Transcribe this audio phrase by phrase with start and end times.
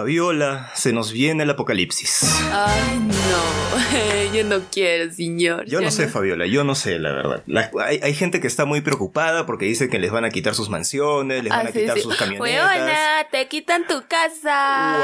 [0.00, 2.20] Fabiola, se nos viene el apocalipsis.
[2.52, 5.64] Ay, no, yo no quiero, señor.
[5.64, 7.42] Yo no sé, Fabiola, yo no sé, la verdad.
[7.46, 10.54] La- hay, hay gente que está muy preocupada porque dice que les van a quitar
[10.54, 12.02] sus mansiones, les van Ah, a sí, quitar sí.
[12.02, 12.76] sus camionetas.
[12.76, 14.98] Huevona, te quitan tu casa.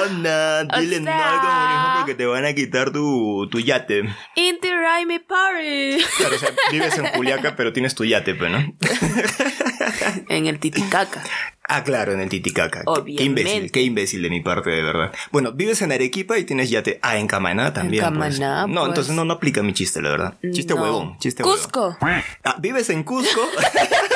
[0.00, 4.04] Huevona, dile O no sea- al comunismo porque te van a quitar tu, tu yate.
[4.34, 5.98] Inti Raimi Party.
[6.16, 8.58] Claro, o sea, vives en Juliaca, pero tienes tu yate, pues, ¿no?
[10.28, 11.22] En el Titicaca.
[11.70, 12.78] Ah, claro, en el Titicaca.
[12.80, 13.24] Qué- Qué Obviamente.
[13.42, 15.12] imbécil, qué imbécil de mi parte, de verdad.
[15.32, 16.98] Bueno, vives en Arequipa y tienes yate.
[17.02, 18.02] Ah, en Camaná también.
[18.04, 18.38] pues.
[18.38, 18.88] Camaná, No, pues.
[18.88, 20.34] entonces no, no aplica mi chiste, la verdad.
[20.52, 20.80] Chiste No.
[20.82, 21.58] huevón, chiste huevón.
[21.58, 21.98] Cusco.
[22.44, 23.40] Ah, vives en Cusco.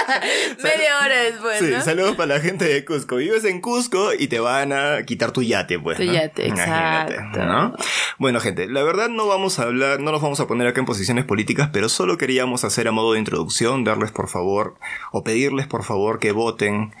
[0.62, 1.82] Media hora después, sí, ¿no?
[1.82, 3.16] saludos para la gente de Cusco.
[3.16, 5.98] Vives en Cusco y te van a quitar tu yate, pues.
[5.98, 6.12] Tu ¿no?
[6.12, 7.44] yate, Imagínate, exacto.
[7.44, 7.76] ¿no?
[8.18, 10.86] Bueno, gente, la verdad no vamos a hablar, no nos vamos a poner acá en
[10.86, 14.76] posiciones políticas, pero solo queríamos hacer a modo de introducción, darles por favor,
[15.10, 16.94] o pedirles por favor que voten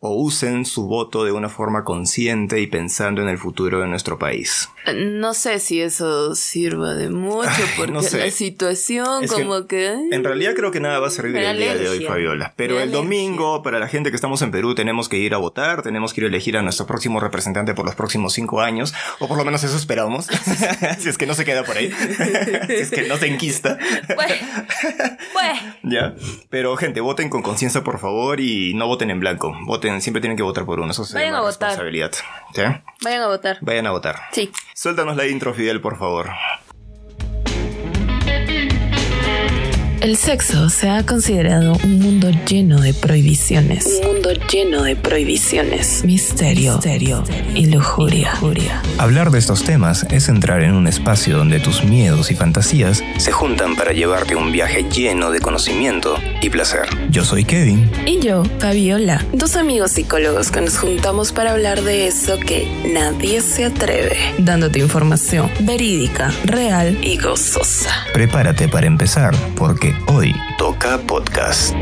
[0.00, 4.18] o usen su voto de una forma consciente y pensando en el futuro de nuestro
[4.18, 4.68] país.
[4.94, 8.18] No sé si eso sirva de mucho porque no sé.
[8.18, 9.92] la situación Es como que...
[10.12, 12.08] En realidad creo que nada va a servir el día de hoy, alergia.
[12.08, 12.54] Fabiola.
[12.56, 15.38] Pero Me el domingo, para la gente que estamos en Perú, tenemos que ir a
[15.38, 18.94] votar, tenemos que ir a elegir a nuestro próximo representante por los próximos cinco años,
[19.18, 20.26] o por lo menos eso esperamos,
[20.98, 21.90] si es que no se queda por ahí,
[22.66, 23.78] si es que no se enquista.
[24.14, 24.34] Bueno,
[25.32, 25.60] bueno.
[25.82, 26.14] ¿Ya?
[26.50, 29.56] Pero gente, voten con conciencia, por favor, y no voten en blanco.
[29.66, 31.68] Voten, siempre tienen que votar por uno, eso se Vayan llama a votar.
[31.68, 32.12] responsabilidad.
[32.54, 32.62] ¿Sí?
[33.02, 33.58] Vayan a votar.
[33.60, 34.16] Vayan a votar.
[34.32, 34.50] Sí.
[34.74, 36.30] Suéltanos la intro, Fidel, por favor.
[40.00, 43.98] El sexo se ha considerado un mundo lleno de prohibiciones.
[44.00, 46.04] Un mundo lleno de prohibiciones.
[46.04, 47.24] Misterio, misterio
[47.56, 48.32] y lujuria.
[48.98, 53.32] Hablar de estos temas es entrar en un espacio donde tus miedos y fantasías se
[53.32, 56.86] juntan para llevarte un viaje lleno de conocimiento y placer.
[57.10, 57.90] Yo soy Kevin.
[58.06, 63.40] Y yo, Fabiola, dos amigos psicólogos que nos juntamos para hablar de eso que nadie
[63.40, 64.16] se atreve.
[64.38, 67.90] Dándote información verídica, real y gozosa.
[68.12, 71.74] Prepárate para empezar porque hoy toca podcast.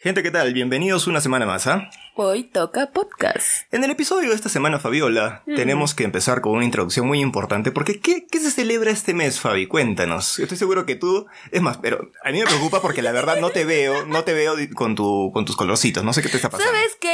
[0.00, 0.54] Gente, ¿qué tal?
[0.54, 1.90] Bienvenidos una semana más, ¿ah?
[2.14, 3.72] Hoy toca podcast.
[3.72, 7.70] En el episodio de esta semana, Fabiola, tenemos que empezar con una introducción muy importante,
[7.70, 9.66] porque ¿qué, qué se celebra este mes, Fabi?
[9.66, 10.38] Cuéntanos.
[10.38, 13.50] Estoy seguro que tú, es más, pero a mí me preocupa porque la verdad no
[13.50, 16.48] te veo, no te veo con, tu, con tus colorcitos, no sé qué te está
[16.50, 16.72] pasando.
[16.72, 17.07] ¿Sabes qué?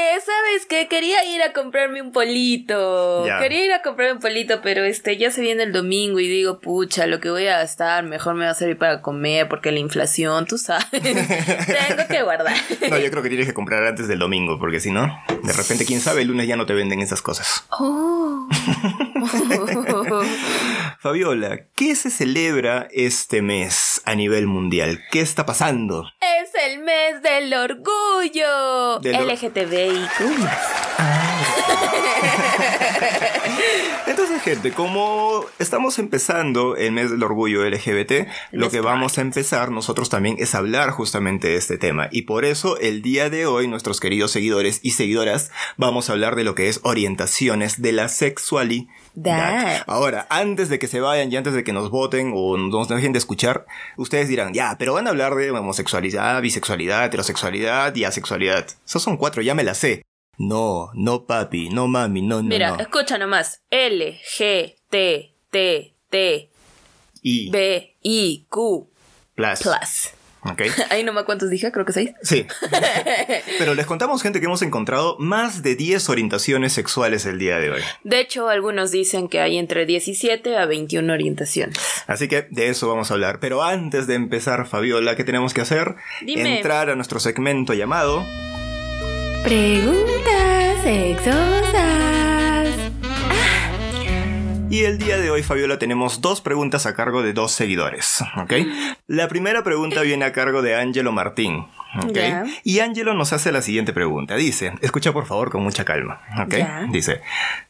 [0.45, 0.89] ¿Sabes qué?
[0.89, 3.27] Quería ir a comprarme un polito.
[3.27, 3.39] Ya.
[3.39, 6.61] Quería ir a comprarme un polito, pero este ya se viene el domingo y digo,
[6.61, 9.79] pucha, lo que voy a gastar mejor me va a servir para comer porque la
[9.79, 10.87] inflación, tú sabes.
[10.91, 12.57] Tengo que guardar.
[12.91, 15.07] No, yo creo que tienes que comprar antes del domingo, porque si no,
[15.43, 17.65] de repente, quién sabe, el lunes ya no te venden esas cosas.
[17.71, 18.47] Oh.
[20.99, 25.01] Fabiola, ¿qué se celebra este mes a nivel mundial?
[25.11, 26.07] ¿Qué está pasando?
[26.43, 28.99] es el mes del orgullo.
[29.01, 30.21] Del or- LGTBIQ.
[34.07, 39.71] Entonces, gente, como estamos empezando el mes del orgullo LGBT, lo que vamos a empezar
[39.71, 42.09] nosotros también es hablar justamente de este tema.
[42.11, 46.37] Y por eso, el día de hoy, nuestros queridos seguidores y seguidoras, vamos a hablar
[46.37, 48.87] de lo que es orientaciones de la sexualidad.
[49.87, 53.13] Ahora, antes de que se vayan y antes de que nos voten o nos dejen
[53.13, 53.67] de escuchar,
[53.97, 58.67] ustedes dirán, ya, pero van a hablar de homosexualidad, bisexualidad, heterosexualidad y asexualidad.
[58.87, 60.03] Esos son cuatro, ya me las sé.
[60.37, 62.81] No, no papi, no mami, no, no, Mira, no.
[62.83, 63.63] escucha nomás.
[63.71, 66.51] L, G, T, T, T,
[67.23, 68.91] Y B, I, Q,
[69.37, 69.61] plus.
[69.63, 70.11] plus.
[70.45, 70.63] Ok.
[70.91, 72.13] Ahí nomás cuántos dije, creo que seis.
[72.23, 72.47] Sí.
[73.59, 77.71] Pero les contamos, gente, que hemos encontrado más de 10 orientaciones sexuales el día de
[77.71, 77.83] hoy.
[78.03, 81.79] De hecho, algunos dicen que hay entre 17 a 21 orientaciones.
[82.07, 83.41] Así que de eso vamos a hablar.
[83.41, 85.97] Pero antes de empezar, Fabiola, ¿qué tenemos que hacer?
[86.23, 86.57] Dime.
[86.57, 88.25] Entrar a nuestro segmento llamado
[89.43, 92.34] Preguntas sexosas.
[94.75, 98.55] Y el día de hoy, Fabiola, tenemos dos preguntas a cargo de dos seguidores, ¿ok?
[99.07, 101.69] La primera pregunta viene a cargo de Ángelo Martín,
[102.03, 102.09] ¿ok?
[102.65, 104.35] Y Ángelo nos hace la siguiente pregunta.
[104.35, 106.55] Dice, escucha por favor con mucha calma, ¿ok?
[106.91, 107.21] Dice,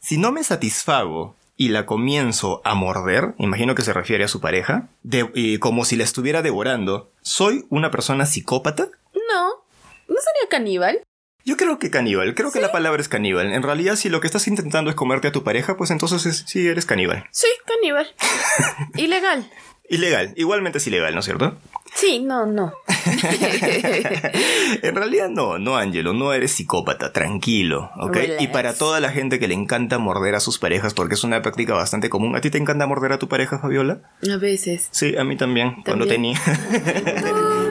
[0.00, 4.40] si no me satisfago y la comienzo a morder, imagino que se refiere a su
[4.40, 8.84] pareja, de- y como si la estuviera devorando, ¿soy una persona psicópata?
[9.12, 9.48] No,
[10.08, 11.00] ¿no sería caníbal?
[11.44, 13.52] Yo creo que caníbal, creo que la palabra es caníbal.
[13.52, 16.44] En realidad, si lo que estás intentando es comerte a tu pareja, pues entonces es-
[16.46, 17.26] sí eres caníbal.
[17.30, 18.06] Sí, caníbal.
[18.96, 19.50] Ilegal.
[19.86, 21.58] Ilegal, igualmente es ilegal, ¿no es cierto?
[21.94, 22.72] Sí, no, no.
[24.82, 28.14] En realidad no, no Angelo, no eres psicópata, tranquilo, ¿ok?
[28.16, 28.42] Relax.
[28.42, 31.42] Y para toda la gente que le encanta morder a sus parejas, porque es una
[31.42, 34.00] práctica bastante común, ¿a ti te encanta morder a tu pareja, Fabiola?
[34.32, 34.88] A veces.
[34.90, 36.34] Sí, a mí también, cuando También.
[36.34, 36.40] tenía.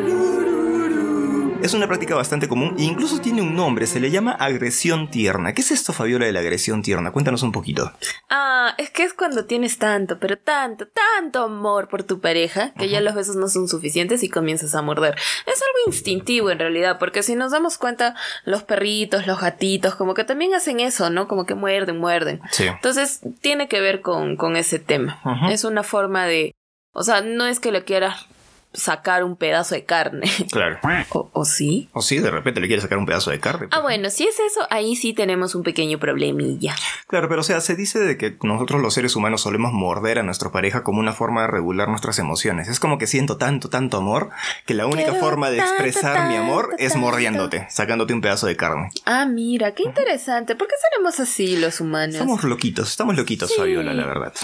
[1.64, 5.54] Es una práctica bastante común e incluso tiene un nombre, se le llama agresión tierna.
[5.54, 7.12] ¿Qué es esto, Fabiola, de la agresión tierna?
[7.14, 7.94] Cuéntanos un poquito.
[8.30, 12.90] Ah, es que es cuando tienes tanto, pero tanto, tanto amor por tu pareja que
[12.90, 15.16] ya los besos no son suficientes y comienzas a morder.
[15.46, 18.14] Es algo instintivo en realidad, porque si nos damos cuenta,
[18.44, 21.30] los perritos, los gatitos, como que también hacen eso, ¿no?
[21.30, 22.42] Como que muerden, muerden.
[22.52, 22.66] Sí.
[22.66, 25.22] Entonces, tiene que ver con, con ese tema.
[25.50, 26.52] Es una forma de...
[26.92, 28.28] O sea, no es que le quieras
[28.74, 30.30] sacar un pedazo de carne.
[30.52, 30.78] Claro.
[31.12, 31.90] ¿O, o sí?
[31.94, 33.68] O sí, de repente le quiere sacar un pedazo de carne.
[33.72, 36.76] Ah, bueno, si es eso, ahí sí tenemos un pequeño problemilla.
[37.08, 40.24] Claro, pero o sea, se dice de que nosotros los seres humanos solemos morder a
[40.24, 42.68] nuestra pareja como una forma de regular nuestras emociones.
[42.68, 44.30] Es como que siento tanto, tanto amor
[44.66, 48.22] que la única Quiero forma de tanto, expresar mi amor tanto, es mordiéndote, sacándote un
[48.22, 48.90] pedazo de carne.
[49.06, 50.56] Ah, mira, qué interesante.
[50.56, 52.16] ¿Por qué seremos así los humanos?
[52.16, 53.56] Estamos loquitos, estamos loquitos, Sí.
[53.58, 54.34] Fabiola, la verdad.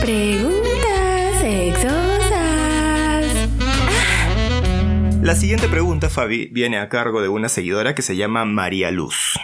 [0.00, 0.75] Preguntas
[5.26, 9.40] La siguiente pregunta, Fabi, viene a cargo de una seguidora que se llama María Luz.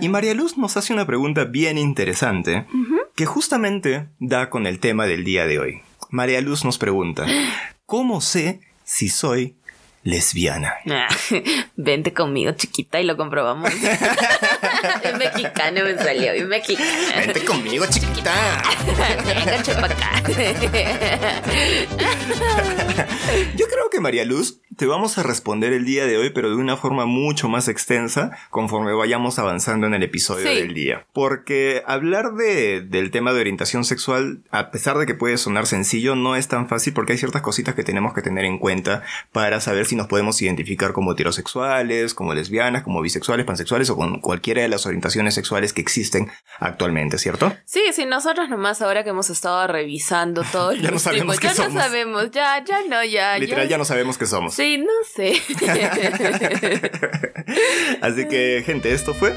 [0.00, 2.66] Y María Luz nos hace una pregunta bien interesante
[3.16, 5.80] que justamente da con el tema del día de hoy.
[6.10, 7.26] María Luz nos pregunta,
[7.84, 9.56] ¿cómo sé si soy
[10.04, 10.74] lesbiana?
[10.88, 11.08] Ah,
[11.76, 13.72] Vente conmigo, chiquita, y lo comprobamos.
[15.02, 16.88] bien mexicano me salió, bien mexicano.
[17.16, 18.62] Vente conmigo, chiquita.
[19.26, 20.22] Venga, acá.
[23.56, 26.56] Yo creo que María Luz te vamos a responder el día de hoy, pero de
[26.56, 30.54] una forma mucho más extensa conforme vayamos avanzando en el episodio Sí.
[30.54, 31.06] del día.
[31.12, 36.14] Porque hablar de, del tema de orientación sexual, a pesar de que puede sonar sencillo,
[36.14, 39.02] no es tan fácil porque hay ciertas cositas que tenemos que tener en cuenta
[39.32, 44.20] para saber si nos podemos identificar como heterosexuales, como lesbianas, como bisexuales, pansexuales o con
[44.20, 46.30] cualquiera de las orientaciones sexuales que existen
[46.60, 47.52] actualmente, ¿cierto?
[47.64, 51.54] Sí, sí, nosotros nomás ahora que hemos estado revisando todo Ya no sabemos qué ya
[51.54, 51.74] somos.
[51.74, 54.54] no sabemos, ya, ya no, ya, Literal, ya no sabemos qué somos.
[54.54, 55.32] Sí, no sé.
[58.00, 59.32] Así que, gente, esto fue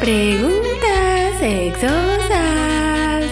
[0.00, 3.24] Preguntas sexosas.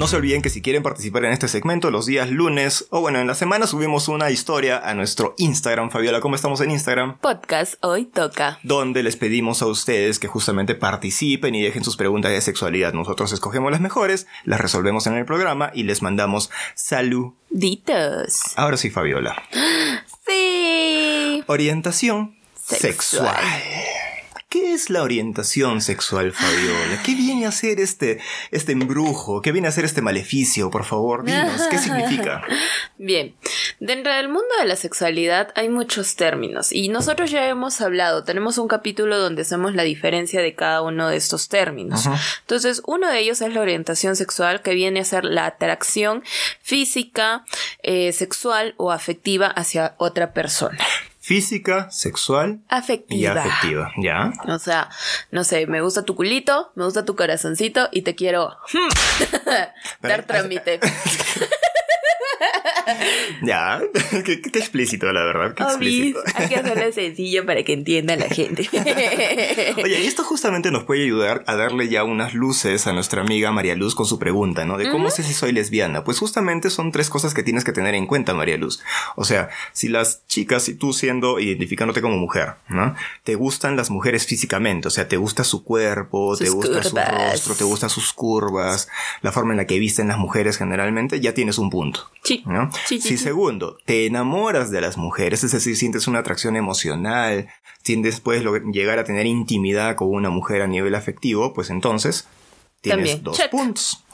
[0.00, 3.20] No se olviden que si quieren participar en este segmento los días lunes o bueno,
[3.20, 5.90] en la semana subimos una historia a nuestro Instagram.
[5.90, 7.18] Fabiola, ¿cómo estamos en Instagram?
[7.18, 8.58] Podcast hoy toca.
[8.62, 12.94] Donde les pedimos a ustedes que justamente participen y dejen sus preguntas de sexualidad.
[12.94, 17.34] Nosotros escogemos las mejores, las resolvemos en el programa y les mandamos salud.
[17.50, 18.56] Ditos.
[18.56, 19.42] Ahora sí, Fabiola.
[20.26, 21.44] Sí.
[21.46, 22.92] Orientación Sexual.
[22.92, 23.79] sexual.
[24.50, 27.00] ¿Qué es la orientación sexual, Fabiola?
[27.04, 28.18] ¿Qué viene a ser este,
[28.50, 29.42] este embrujo?
[29.42, 30.72] ¿Qué viene a ser este maleficio?
[30.72, 32.42] Por favor, dinos, ¿qué significa?
[32.98, 33.36] Bien,
[33.78, 38.58] dentro del mundo de la sexualidad hay muchos términos y nosotros ya hemos hablado, tenemos
[38.58, 42.08] un capítulo donde hacemos la diferencia de cada uno de estos términos.
[42.40, 46.24] Entonces, uno de ellos es la orientación sexual que viene a ser la atracción
[46.60, 47.44] física,
[47.84, 50.76] eh, sexual o afectiva hacia otra persona.
[51.22, 53.32] Física, sexual y Afectiva.
[53.42, 54.32] afectiva, ¿ya?
[54.48, 54.88] O sea,
[55.30, 58.56] no sé, me gusta tu culito, me gusta tu corazoncito y te quiero
[60.00, 60.80] dar trámite.
[63.42, 63.80] Ya,
[64.24, 66.20] qué, qué explícito, la verdad, qué Obis, explícito.
[66.34, 68.68] hay que hacerlo sencillo para que entienda la gente.
[69.82, 73.52] Oye, y esto justamente nos puede ayudar a darle ya unas luces a nuestra amiga
[73.52, 74.78] María Luz con su pregunta, ¿no?
[74.78, 76.04] De cómo sé si soy lesbiana.
[76.04, 78.82] Pues justamente son tres cosas que tienes que tener en cuenta, María Luz.
[79.16, 82.94] O sea, si las chicas, si tú siendo, identificándote como mujer, ¿no?
[83.24, 87.54] Te gustan las mujeres físicamente, o sea, te gusta su cuerpo, te gusta su rostro,
[87.54, 88.88] te gustan sus curvas,
[89.22, 92.10] la forma en la que visten las mujeres generalmente, ya tienes un punto.
[92.22, 92.42] Sí.
[92.46, 92.70] ¿no?
[92.86, 97.48] Sí, sí, si segundo, te enamoras de las mujeres, es decir, sientes una atracción emocional,
[97.82, 102.28] sientes, puedes llegar a tener intimidad con una mujer a nivel afectivo, pues entonces
[102.82, 103.50] tienes También, dos check.
[103.50, 104.04] puntos.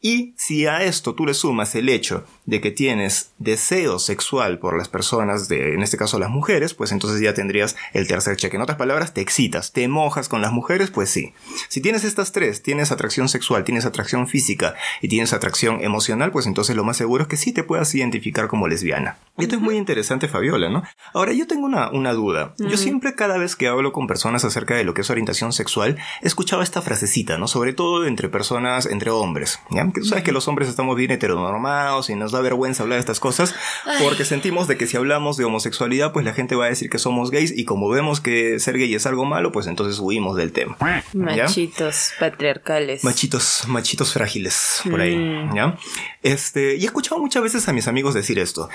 [0.00, 4.78] Y si a esto tú le sumas el hecho de que tienes deseo sexual por
[4.78, 8.56] las personas, de, en este caso las mujeres, pues entonces ya tendrías el tercer cheque.
[8.56, 11.32] En otras palabras, te excitas, te mojas con las mujeres, pues sí.
[11.68, 16.46] Si tienes estas tres, tienes atracción sexual, tienes atracción física y tienes atracción emocional, pues
[16.46, 19.18] entonces lo más seguro es que sí te puedas identificar como lesbiana.
[19.36, 20.84] Y esto es muy interesante, Fabiola, ¿no?
[21.12, 22.54] Ahora, yo tengo una, una duda.
[22.58, 25.96] Yo siempre cada vez que hablo con personas acerca de lo que es orientación sexual,
[26.22, 27.48] he escuchado esta frasecita, ¿no?
[27.48, 29.87] Sobre todo entre personas, entre hombres, ¿ya?
[29.92, 33.00] Que tú sabes que los hombres estamos bien heteronormados y nos da vergüenza hablar de
[33.00, 33.54] estas cosas
[34.02, 36.98] porque sentimos de que si hablamos de homosexualidad, pues la gente va a decir que
[36.98, 40.52] somos gays y como vemos que ser gay es algo malo, pues entonces huimos del
[40.52, 40.76] tema.
[41.12, 41.44] ¿ya?
[41.44, 43.04] Machitos patriarcales.
[43.04, 45.54] Machitos, machitos frágiles, por ahí, Mm.
[45.54, 45.76] ¿ya?
[46.22, 48.68] Este, y he escuchado muchas veces a mis amigos decir esto.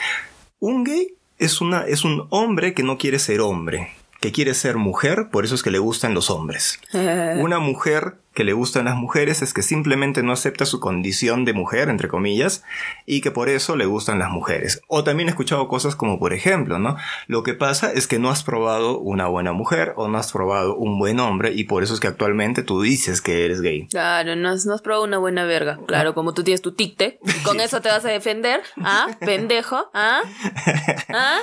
[0.59, 4.77] Un gay es una, es un hombre que no quiere ser hombre, que quiere ser
[4.77, 6.79] mujer, por eso es que le gustan los hombres.
[6.93, 11.53] Una mujer que le gustan las mujeres es que simplemente no acepta su condición de
[11.53, 12.63] mujer, entre comillas,
[13.05, 14.81] y que por eso le gustan las mujeres.
[14.87, 16.95] O también he escuchado cosas como, por ejemplo, ¿no?
[17.27, 20.75] Lo que pasa es que no has probado una buena mujer o no has probado
[20.75, 23.87] un buen hombre y por eso es que actualmente tú dices que eres gay.
[23.87, 25.79] Claro, no has, no has probado una buena verga.
[25.85, 26.93] Claro, como tú tienes tu tic
[27.43, 28.61] con eso te vas a defender.
[28.77, 29.07] ¿Ah?
[29.19, 29.89] Pendejo.
[29.93, 30.21] ¿Ah?
[31.09, 31.39] ¿Ah?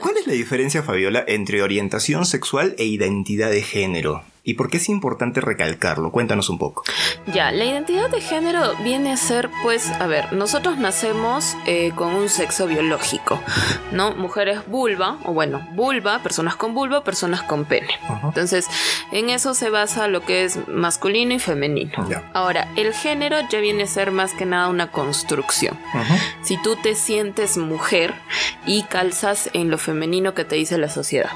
[0.00, 4.22] ¿Cuál es la diferencia, Fabiola, entre orientación sexual e identidad de género?
[4.42, 6.10] ¿Y por qué es importante recalcarlo?
[6.10, 6.82] Cuéntanos un poco.
[7.26, 12.14] Ya, la identidad de género viene a ser, pues, a ver, nosotros nacemos eh, con
[12.14, 13.40] un sexo biológico,
[13.92, 14.14] ¿no?
[14.14, 17.98] Mujeres vulva, o bueno, vulva, personas con vulva, personas con pene.
[18.22, 18.66] Entonces,
[19.12, 21.92] en eso se basa lo que es masculino y femenino.
[22.32, 25.78] Ahora, el género ya viene a ser más que nada una construcción.
[26.42, 28.14] Si tú te sientes mujer
[28.66, 31.30] y calzas en lo femenino que te dice la sociedad.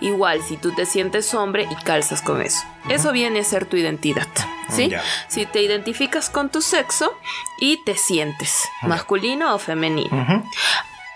[0.00, 2.60] Igual, si tú te sientes hombre y calzas con eso.
[2.88, 4.28] Eso viene a ser tu identidad.
[4.70, 4.92] ¿Sí?
[5.28, 7.16] Si te identificas con tu sexo
[7.58, 10.44] y te sientes masculino o femenino.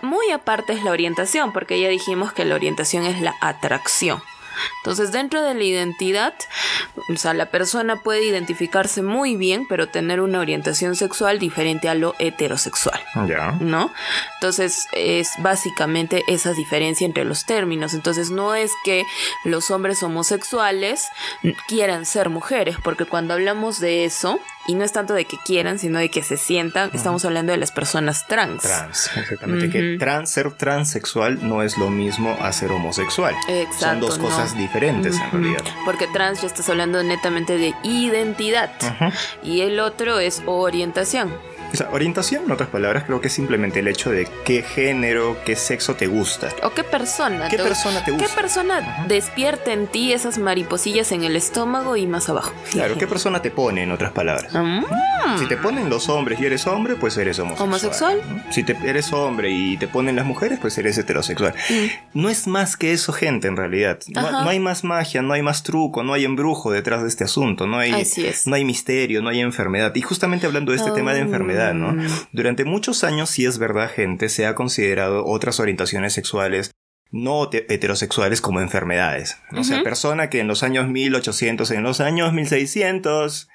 [0.02, 4.22] Muy aparte es la orientación, porque ya dijimos que la orientación es la atracción.
[4.78, 6.35] Entonces, dentro de la identidad,
[7.12, 11.94] o sea, la persona puede identificarse muy bien, pero tener una orientación sexual diferente a
[11.94, 13.00] lo heterosexual.
[13.26, 13.52] Ya.
[13.61, 13.92] ¿No?
[14.35, 17.94] Entonces, es básicamente esa diferencia entre los términos.
[17.94, 19.04] Entonces, no es que
[19.44, 21.06] los hombres homosexuales
[21.68, 25.78] quieran ser mujeres, porque cuando hablamos de eso, y no es tanto de que quieran,
[25.78, 26.90] sino de que se sientan.
[26.92, 28.62] Estamos hablando de las personas trans.
[28.62, 29.71] Trans, exactamente.
[29.71, 33.35] Que trans, ser transexual no es lo mismo a ser homosexual.
[33.49, 33.87] Exacto.
[33.87, 35.64] Son dos cosas diferentes en realidad.
[35.85, 38.73] Porque trans ya estás hablando netamente de identidad.
[39.42, 41.33] Y el otro es orientación.
[41.72, 45.38] O sea, orientación, en otras palabras, creo que es simplemente el hecho de qué género,
[45.44, 46.50] qué sexo te gusta.
[46.62, 47.48] O qué persona.
[47.48, 48.26] ¿Qué persona te gusta?
[48.26, 52.52] ¿Qué persona despierta en ti esas mariposillas en el estómago y más abajo?
[52.70, 54.52] Claro, ¿qué persona te pone, en otras palabras?
[54.52, 54.84] Mm.
[55.38, 57.68] Si te ponen los hombres y eres hombre, pues eres homosexual.
[57.68, 58.46] ¿Homosexual?
[58.50, 61.54] Si te, eres hombre y te ponen las mujeres, pues eres heterosexual.
[61.70, 62.20] Mm.
[62.20, 63.98] No es más que eso, gente, en realidad.
[64.08, 67.66] No, hay más magia, no hay más truco, no hay embrujo detrás de este asunto.
[67.66, 67.92] No hay,
[68.46, 69.94] no hay misterio, no hay enfermedad.
[69.94, 72.07] Y justamente hablando de este tema de enfermedad, Mm.
[72.33, 76.73] Durante muchos años, si es verdad, gente, se ha considerado otras orientaciones sexuales
[77.12, 79.37] no heterosexuales como enfermedades.
[79.54, 83.49] O sea, persona que en los años 1800, en los años 1600,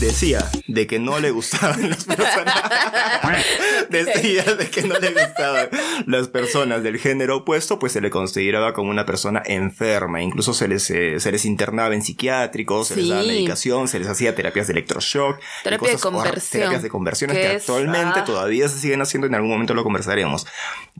[0.00, 2.54] decía de que no le gustaban las personas.
[3.90, 5.68] decía de que no le gustaban
[6.06, 10.22] las personas del género opuesto, pues se le consideraba como una persona enferma.
[10.22, 14.08] Incluso se les, eh, se les internaba en psiquiátricos, se les daba medicación, se les
[14.08, 15.38] hacía terapias de electroshock.
[15.62, 16.60] Terapia de conversión.
[16.60, 18.24] Terapias de conversiones que, actualmente ah.
[18.24, 20.46] todavía se siguen haciendo, en algún momento lo conversaremos.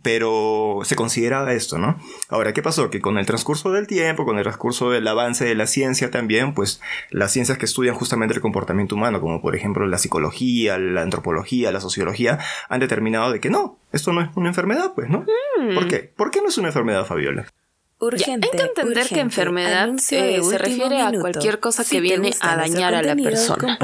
[0.02, 1.98] Pero se consideraba esto, ¿no?
[2.28, 2.90] Ahora, ¿qué pasó?
[2.90, 6.54] Que con el transcurso del tiempo, con el transcurso del avance de la ciencia también,
[6.54, 6.80] pues
[7.10, 11.72] las ciencias que estudian justamente el comportamiento humano, como por ejemplo la psicología, la antropología,
[11.72, 15.20] la sociología, han determinado de que no, esto no es una enfermedad, pues, ¿no?
[15.60, 15.74] Mm.
[15.74, 16.12] ¿Por qué?
[16.16, 17.46] ¿Por qué no es una enfermedad, Fabiola?
[18.02, 22.56] Urgente, hay que entender que enfermedad eh, se refiere a cualquier cosa que viene a
[22.56, 23.78] dañar a la persona.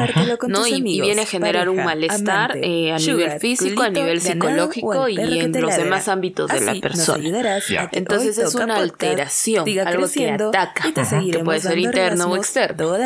[0.49, 0.67] ¿no?
[0.67, 5.61] Y, viene a generar un malestar eh, a nivel físico, a nivel psicológico y en
[5.61, 7.59] los demás ámbitos de la persona.
[7.93, 12.97] Entonces es una alteración, algo que ataca, que puede ser interno o externo.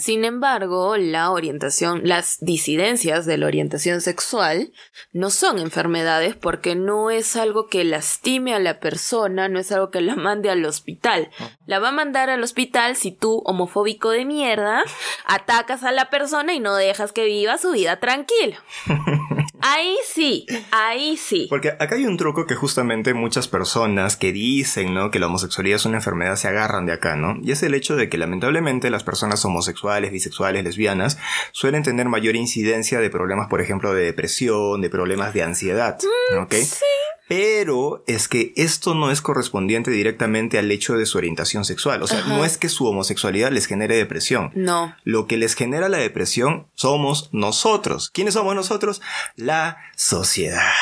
[0.00, 4.72] Sin embargo, la orientación, las disidencias de la orientación sexual
[5.12, 9.90] no son enfermedades porque no es algo que lastime a la persona, no es algo
[9.90, 11.30] que la mande al hospital.
[11.66, 14.82] La va a mandar al hospital si tú, homofóbico de mierda,
[15.26, 18.56] atacas a la persona y no dejas que viva su vida tranquila.
[19.66, 21.46] Ahí sí, ahí sí.
[21.48, 25.10] Porque acá hay un truco que justamente muchas personas que dicen, ¿no?
[25.10, 27.38] Que la homosexualidad es una enfermedad se agarran de acá, ¿no?
[27.42, 31.18] Y es el hecho de que lamentablemente las personas homosexuales, bisexuales, lesbianas
[31.52, 35.98] suelen tener mayor incidencia de problemas, por ejemplo, de depresión, de problemas de ansiedad,
[36.32, 36.52] mm, ¿ok?
[36.52, 36.84] Sí.
[37.28, 42.02] Pero es que esto no es correspondiente directamente al hecho de su orientación sexual.
[42.02, 44.50] O sea, no es que su homosexualidad les genere depresión.
[44.54, 44.94] No.
[45.04, 48.10] Lo que les genera la depresión somos nosotros.
[48.12, 49.00] ¿Quiénes somos nosotros?
[49.36, 50.72] La sociedad.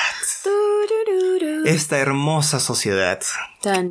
[1.65, 3.21] Esta hermosa sociedad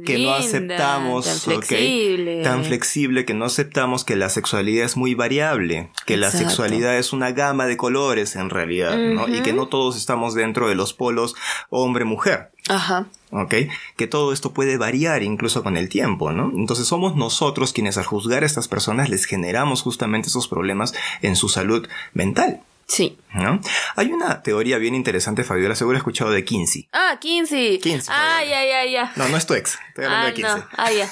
[0.05, 2.43] que no aceptamos, tan flexible.
[2.43, 7.13] tan flexible que no aceptamos que la sexualidad es muy variable, que la sexualidad es
[7.13, 9.27] una gama de colores en realidad, ¿no?
[9.27, 11.36] Y que no todos estamos dentro de los polos
[11.70, 12.51] hombre-mujer.
[12.67, 13.08] Ajá.
[13.31, 13.55] ¿Ok?
[13.96, 16.51] Que todo esto puede variar incluso con el tiempo, ¿no?
[16.53, 21.36] Entonces somos nosotros quienes al juzgar a estas personas les generamos justamente esos problemas en
[21.36, 22.62] su salud mental.
[22.93, 23.17] Sí.
[23.33, 23.62] ¿no?
[23.95, 26.89] Hay una teoría bien interesante, Fabiola, seguro has escuchado de Kinsey.
[26.91, 27.79] Ah, Kinsey.
[27.79, 29.13] Kinsey, Ah, ya, ya, ya.
[29.15, 30.55] No, no es tu ex, estoy hablando Ah, de Kinsey.
[30.57, 30.67] no.
[30.75, 31.10] Ah, ya.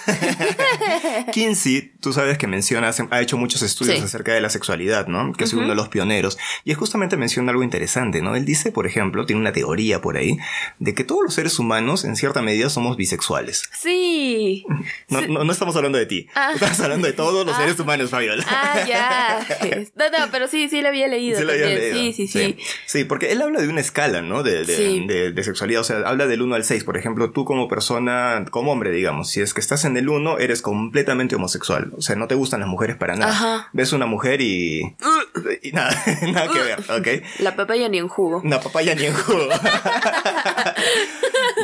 [1.31, 4.03] Kinsey, tú sabes que menciona, ha hecho muchos estudios Sí.
[4.03, 5.31] acerca de la sexualidad, ¿no?
[5.31, 6.37] Que es uno de los pioneros.
[6.65, 8.35] Y es justamente menciona algo interesante, ¿no?
[8.35, 10.37] Él dice, por ejemplo, tiene una teoría por ahí,
[10.79, 13.69] de que todos los seres humanos, en cierta medida, somos bisexuales.
[13.79, 14.65] Sí.
[15.07, 16.27] No, no, no estamos hablando de ti.
[16.35, 16.51] Ah.
[16.53, 18.43] Estamos hablando de todos los seres humanos, Fabiola.
[18.49, 19.47] Ah, ya.
[19.95, 21.37] No, no, pero sí, sí lo había leído.
[21.39, 21.68] Sí, lo había.
[21.75, 21.95] Leído.
[21.99, 22.57] Sí, sí, sí.
[22.85, 24.43] Sí, porque él habla de una escala, ¿no?
[24.43, 25.05] De, de, Sí.
[25.07, 25.81] de- de sexualidad.
[25.81, 26.83] O sea, habla del 1 al 6.
[26.83, 30.37] Por ejemplo, tú como persona, como hombre, digamos, si es que estás en el 1,
[30.39, 31.91] eres completamente homosexual.
[31.97, 33.31] O sea, no te gustan las mujeres para nada.
[33.31, 33.69] Ajá.
[33.73, 34.95] Ves una mujer y.
[35.63, 35.91] y nada,
[36.33, 37.23] nada que ver, ¿ok?
[37.39, 38.41] La papaya ni en jugo.
[38.43, 39.47] Una papaya ni en jugo.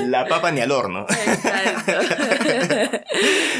[0.08, 1.06] La papa ni al horno.
[1.10, 1.94] Exacto.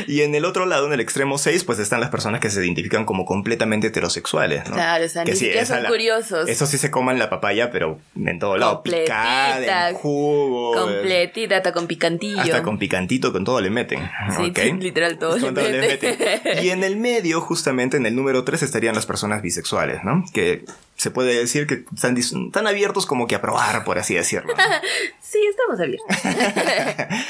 [0.08, 2.64] Y en el otro lado, en el extremo 6, pues están las personas que se
[2.64, 4.76] identifican como completamente heterosexuales, ¿no?
[4.76, 6.35] Claro, o sea, ni Que sí, siquiera esa son la- curiosos.
[6.44, 8.76] Eso sí se coman la papaya, pero en todo lado.
[8.76, 9.04] Completita.
[9.04, 10.74] Picada, en jugo.
[10.74, 12.42] Completita, hasta con picantillo.
[12.42, 14.10] Hasta con picantito, con todo le meten.
[14.36, 16.64] Sí, literal, todo Con le todo le meten.
[16.64, 20.24] Y en el medio, justamente en el número 3, estarían las personas bisexuales, ¿no?
[20.34, 20.66] Que
[20.96, 24.54] se puede decir que están, están abiertos como que a probar, por así decirlo.
[24.56, 24.64] ¿no?
[25.22, 27.18] Sí, estamos abiertos.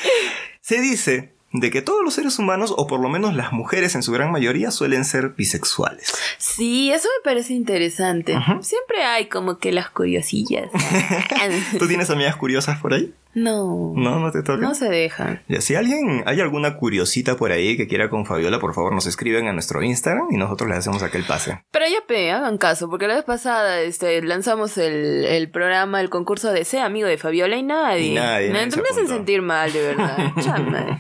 [0.62, 4.04] Se dice de que todos los seres humanos, o por lo menos las mujeres en
[4.04, 6.14] su gran mayoría, suelen ser bisexuales.
[6.38, 8.38] Sí, eso me parece interesante.
[8.62, 10.70] Siempre hay como que las curiosillas.
[11.80, 13.14] ¿Tú tienes amigas curiosas por ahí?
[13.36, 13.94] No.
[13.96, 14.62] No, no te toca.
[14.62, 15.42] No se dejan.
[15.48, 19.06] Ya, si alguien, hay alguna curiosita por ahí que quiera con Fabiola, por favor nos
[19.06, 21.62] escriben a nuestro Instagram y nosotros le hacemos aquel pase.
[21.72, 26.10] Pero ya pe, hagan caso, porque la vez pasada este, lanzamos el, el programa, el
[26.10, 28.08] concurso de Sea amigo de Fabiola y nadie.
[28.08, 30.18] Y nadie, nadie se me hacen sentir mal, de verdad.
[30.42, 31.00] Chama.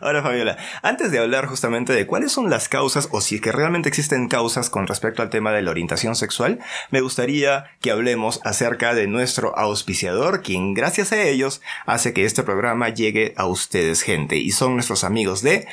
[0.00, 3.52] Ahora, Fabiola, antes de hablar justamente de cuáles son las causas o si es que
[3.52, 6.58] realmente existen causas con respecto al tema de la orientación sexual,
[6.90, 12.42] me gustaría que hablemos acerca de nuestro auspiciador, quien gracias a ellos hace que este
[12.42, 15.66] programa llegue a ustedes, gente, y son nuestros amigos de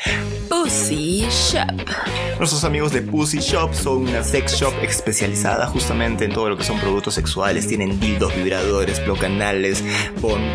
[0.49, 1.89] Pussy Shop.
[2.37, 6.63] Nuestros amigos de Pussy Shop son una sex shop especializada justamente en todo lo que
[6.63, 7.67] son productos sexuales.
[7.67, 9.83] Tienen dildos, vibradores, blocanales,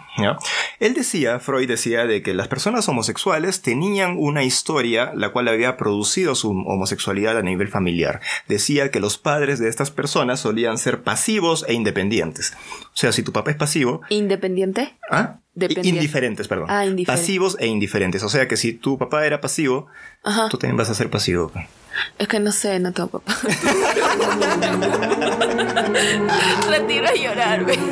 [0.80, 5.78] Él decía, Freud decía, de que las personas homosexuales tenían una historia la cual había
[5.78, 8.07] producido su homosexualidad a nivel familiar.
[8.48, 12.54] Decía que los padres de estas personas solían ser pasivos e independientes.
[12.86, 14.02] O sea, si tu papá es pasivo.
[14.10, 14.98] ¿Independiente?
[15.10, 15.40] ¿Ah?
[15.84, 16.68] Indiferentes, perdón.
[16.70, 17.22] Ah, indiferente.
[17.22, 18.24] Pasivos e indiferentes.
[18.24, 19.88] O sea que si tu papá era pasivo,
[20.24, 20.50] Ajá.
[20.50, 21.52] tú también vas a ser pasivo.
[22.20, 23.36] Es que no sé, no tengo papá.
[26.70, 27.78] Retiro a llorar, güey.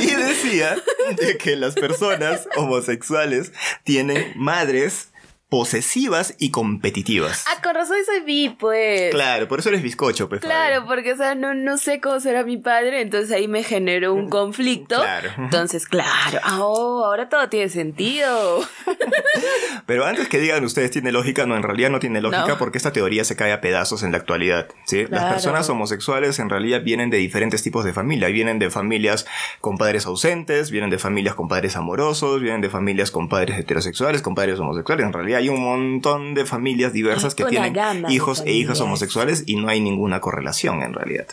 [0.00, 0.76] Y decía
[1.16, 3.52] de que las personas homosexuales
[3.84, 5.08] tienen madres
[5.48, 7.44] posesivas y competitivas.
[7.48, 9.10] Ah, con razón soy bi, pues.
[9.10, 10.42] Claro, por eso eres bizcocho, pues.
[10.42, 10.88] Claro, Fabio.
[10.88, 14.28] porque, o sea, no, no sé cómo será mi padre, entonces ahí me generó un
[14.28, 14.96] conflicto.
[14.96, 15.30] Claro.
[15.38, 18.60] Entonces, claro, ah, oh, ahora todo tiene sentido.
[19.86, 22.58] Pero antes que digan ustedes tiene lógica, no, en realidad no tiene lógica No.
[22.58, 24.68] porque esta teoría se cae a pedazos en la actualidad.
[24.84, 25.06] ¿sí?
[25.08, 28.28] Las personas homosexuales en realidad vienen de diferentes tipos de familia.
[28.28, 29.26] Vienen de familias
[29.60, 34.20] con padres ausentes, vienen de familias con padres amorosos, vienen de familias con padres heterosexuales,
[34.20, 35.06] con padres homosexuales.
[35.06, 37.74] En realidad hay un montón de familias diversas que tienen
[38.10, 41.26] hijos e hijas homosexuales y no hay ninguna correlación en realidad.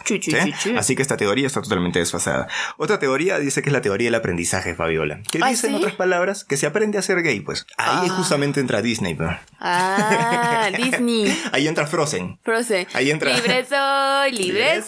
[0.77, 2.47] Así que esta teoría está totalmente desfasada.
[2.77, 5.21] Otra teoría dice que es la teoría del aprendizaje, Fabiola.
[5.31, 7.65] Que ¿Ah, dice, en otras palabras, que se aprende a ser gay, pues.
[7.77, 8.13] Ahí Ah.
[8.17, 9.31] justamente entra Disney, pues.
[9.59, 11.35] Ah, Disney.
[11.51, 12.37] Ahí entra Frozen.
[12.43, 12.87] Frozen.
[12.93, 13.33] Ahí entra.
[13.35, 14.85] Libre soy, libre soy.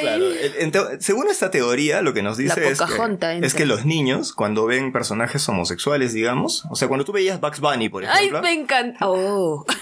[0.00, 0.24] Claro.
[0.58, 4.32] En teo- según esta teoría, lo que nos dice es que, es que los niños,
[4.32, 8.42] cuando ven personajes homosexuales, digamos, o sea, cuando tú veías Bugs Bunny, por Ay, ejemplo,
[8.42, 9.08] me encanta.
[9.08, 9.64] Oh.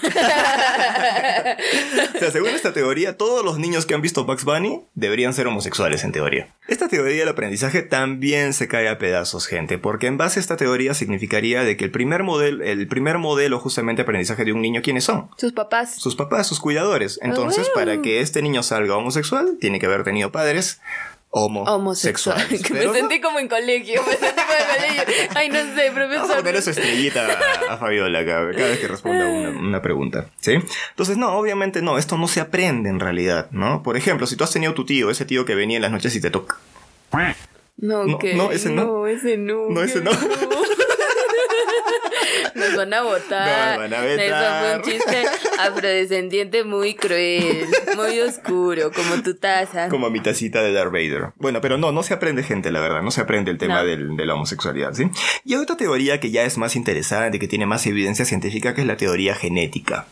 [2.15, 5.47] o sea, según esta teoría, todos los niños que han visto Bugs Bunny deberían ser
[5.47, 6.47] homosexuales, en teoría.
[6.67, 10.57] Esta teoría del aprendizaje también se cae a pedazos, gente, porque en base a esta
[10.57, 14.61] teoría significaría de que el primer modelo, el primer modelo justamente de aprendizaje de un
[14.61, 15.29] niño, ¿quiénes son?
[15.37, 15.95] Sus papás.
[15.95, 17.19] sus papás, sus cuidadores.
[17.21, 17.91] Entonces, Ah, bueno.
[17.91, 20.81] para que este niño salga homosexual, tiene que haber tenido padres
[21.33, 22.37] Homosexual.
[22.37, 22.61] homosexuales.
[22.67, 24.03] Que me sentí como en colegio.
[24.05, 25.29] Me sentí como en colegio.
[25.35, 26.35] Ay, no sé, Vamos a profesor.
[26.37, 27.27] ponerle su estrellita
[27.69, 30.59] a, a Fabiola cada, cada vez que responda una, una pregunta, ¿sí?
[30.89, 33.81] Entonces, no, obviamente no, esto no se aprende en realidad, ¿no?
[33.81, 36.13] Por ejemplo, si tú has tenido tu tío, ese tío que venía en las noches
[36.15, 36.57] y te toca.
[37.77, 38.83] No, No, que- no, ese no.
[38.85, 39.69] No, ese no.
[39.69, 40.11] No, ese no.
[42.55, 43.79] Nos van a votar.
[43.79, 44.77] Nos van a Eso fue vetar.
[44.77, 45.23] un chiste
[45.59, 49.89] afrodescendiente muy cruel, muy oscuro, como tu taza.
[49.89, 51.33] Como mi tacita de Darth Vader.
[51.37, 53.01] Bueno, pero no, no se aprende gente, la verdad.
[53.01, 53.85] No se aprende el tema No.
[53.85, 55.03] del- de la homosexualidad, ¿sí?
[55.45, 58.81] Y hay otra teoría que ya es más interesante, que tiene más evidencia científica, que
[58.81, 60.07] es la teoría genética.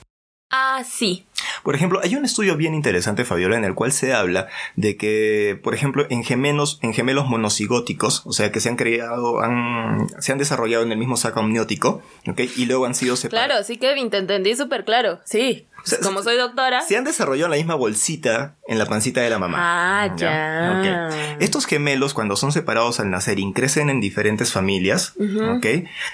[0.52, 1.25] Ah, sí.
[1.63, 5.60] Por ejemplo, hay un estudio bien interesante, Fabiola, en el cual se habla de que,
[5.62, 10.32] por ejemplo, en gemelos, en gemelos monocigóticos, o sea, que se han creado, han, se
[10.32, 12.41] han desarrollado en el mismo saco amniótico, ¿ok?
[12.58, 13.48] Y luego han sido separados.
[13.48, 15.19] Claro, sí, Kevin, te entendí súper claro.
[15.24, 15.67] Sí.
[15.83, 16.81] Sea, Como soy doctora.
[16.81, 19.57] Se han desarrollado en la misma bolsita en la pancita de la mamá.
[19.59, 21.09] Ah, ya.
[21.39, 25.13] Estos gemelos, cuando son separados al nacer y crecen en diferentes familias.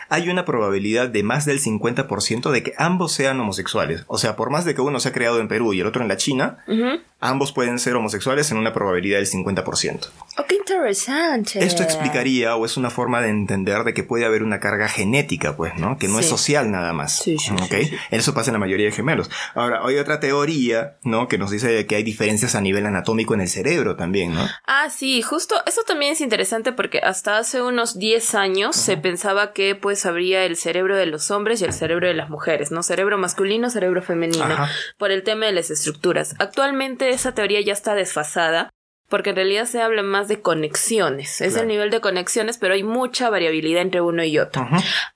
[0.10, 4.04] Hay una probabilidad de más del 50% de que ambos sean homosexuales.
[4.08, 6.08] O sea, por más de que uno sea creado en Perú y el otro en
[6.08, 7.00] la China, Ujú.
[7.30, 10.08] Ambos pueden ser homosexuales en una probabilidad del 50%.
[10.38, 11.64] Oh, qué interesante.
[11.64, 15.56] Esto explicaría o es una forma de entender de que puede haber una carga genética,
[15.56, 15.98] pues, ¿no?
[15.98, 17.18] Que no es social nada más.
[17.20, 17.62] Sí, sí, ¿ok?
[17.70, 17.98] sí, sí.
[18.12, 19.30] Eso pasa en la mayoría de gemelos.
[19.54, 21.28] Ahora, hay otra teoría, ¿no?
[21.28, 24.46] Que nos dice que hay diferencias a nivel anatómico en el cerebro también, ¿no?
[24.66, 29.54] Ah, sí, justo eso también es interesante porque hasta hace unos 10 años se pensaba
[29.54, 32.84] que pues habría el cerebro de los hombres y el cerebro de las mujeres, ¿no?
[32.84, 34.70] Cerebro masculino, cerebro femenino, Ajá.
[34.98, 36.36] por el tema de las estructuras.
[36.40, 38.70] Actualmente esa teoría ya está desfasada
[39.10, 41.62] porque en realidad se habla más de conexiones, es Claro.
[41.64, 44.68] el nivel de conexiones, pero hay mucha variabilidad entre uno y otro.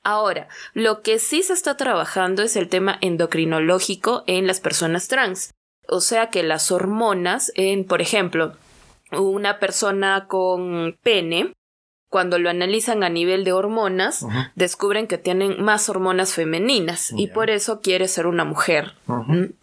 [0.03, 5.53] Ahora, lo que sí se está trabajando es el tema endocrinológico en las personas trans.
[5.87, 8.53] O sea que las hormonas, en, por ejemplo,
[9.11, 11.53] una persona con pene,
[12.09, 14.23] cuando lo analizan a nivel de hormonas,
[14.55, 18.93] descubren que tienen más hormonas femeninas y por eso quiere ser una mujer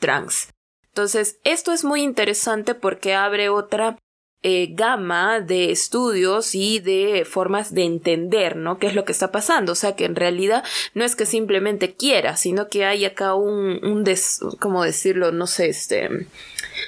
[0.00, 0.48] trans.
[0.96, 3.98] Entonces, esto es muy interesante porque abre otra
[4.42, 8.78] eh, gama de estudios y de formas de entender, ¿no?
[8.78, 9.72] ¿Qué es lo que está pasando?
[9.72, 13.84] O sea, que en realidad no es que simplemente quiera, sino que hay acá un,
[13.84, 15.32] un des, ¿cómo decirlo?
[15.32, 16.08] No sé, este,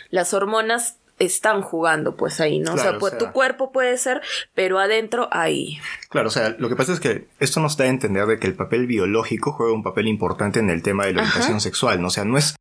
[0.08, 2.72] las hormonas están jugando pues ahí, ¿no?
[2.74, 4.22] o sea, pues, o sea- tu cuerpo puede ser,
[4.54, 5.80] pero adentro hay.
[6.08, 8.46] Claro, o sea, lo que pasa es que esto nos da a entender de que
[8.46, 11.28] el papel biológico juega un papel importante en el tema de la Ajá.
[11.32, 12.06] orientación sexual, ¿no?
[12.06, 12.54] O sea, no es...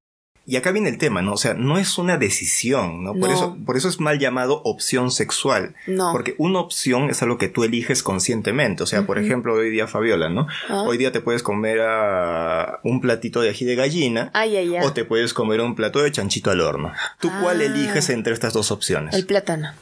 [0.50, 1.34] Y acá viene el tema, ¿no?
[1.34, 3.12] O sea, no es una decisión, ¿no?
[3.14, 3.36] Por, No.
[3.36, 5.76] Eso, por eso es mal llamado opción sexual.
[5.88, 6.14] No.
[6.14, 8.82] Porque una opción es algo que tú eliges conscientemente.
[8.82, 10.48] O sea, por ejemplo, hoy día, Fabiola, ¿no?
[10.70, 10.84] Ah.
[10.84, 14.86] Hoy día te puedes comer a un platito de ají de gallina Ay, ay, ay.
[14.86, 16.94] o te puedes comer un plato de chanchito al horno.
[17.20, 17.66] ¿Tú cuál Ah.
[17.66, 19.14] eliges entre estas dos opciones?
[19.16, 19.74] El plátano.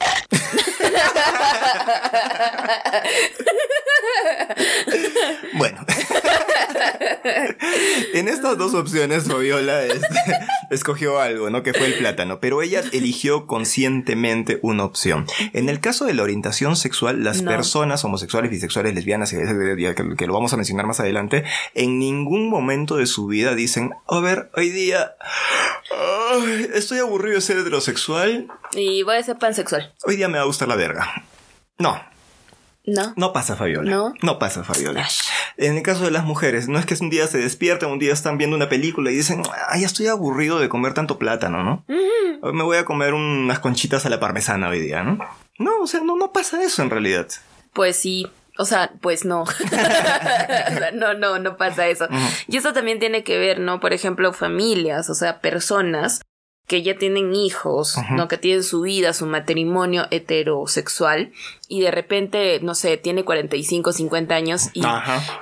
[5.54, 5.84] Bueno.
[8.14, 10.06] en estas dos opciones, Fabiola este,
[10.70, 11.62] escogió algo, ¿no?
[11.62, 12.40] Que fue el plátano.
[12.40, 15.26] Pero ella eligió conscientemente una opción.
[15.52, 17.50] En el caso de la orientación sexual, las No.
[17.50, 22.48] personas homosexuales, bisexuales, lesbianas, y que, que lo vamos a mencionar más adelante, en ningún
[22.48, 25.14] momento de su vida dicen, a ver, hoy día
[26.74, 29.94] estoy aburrido de ser heterosexual, Y voy a ser pansexual.
[30.04, 31.24] hoy día me va a gustar la verga.
[31.78, 32.00] No,
[32.84, 33.12] ¿No?
[33.16, 33.90] no pasa, Fabiola.
[33.90, 34.14] ¿No?
[34.22, 35.06] No pasa, Fabiola.
[35.58, 38.12] En el caso de las mujeres, no es que un día se despiertan, un día
[38.12, 41.84] están viendo una película y dicen, ay, ya estoy aburrido de comer tanto plátano, ¿no?
[42.52, 45.18] Me voy a comer unas conchitas a la parmesana hoy día, ¿no?
[45.58, 47.28] No, o sea, no, no pasa eso en realidad.
[47.72, 48.26] Pues sí.
[48.58, 49.44] O sea, pues no.
[50.94, 52.08] No, no, no pasa eso.
[52.48, 53.80] Y eso también tiene que ver, ¿no?
[53.80, 56.20] Por ejemplo, familias, o sea, personas
[56.66, 58.26] que ya tienen hijos, ¿no?
[58.26, 61.32] Que tienen su vida, su matrimonio heterosexual
[61.68, 64.82] y de repente, no sé, tiene 45, 50 años y,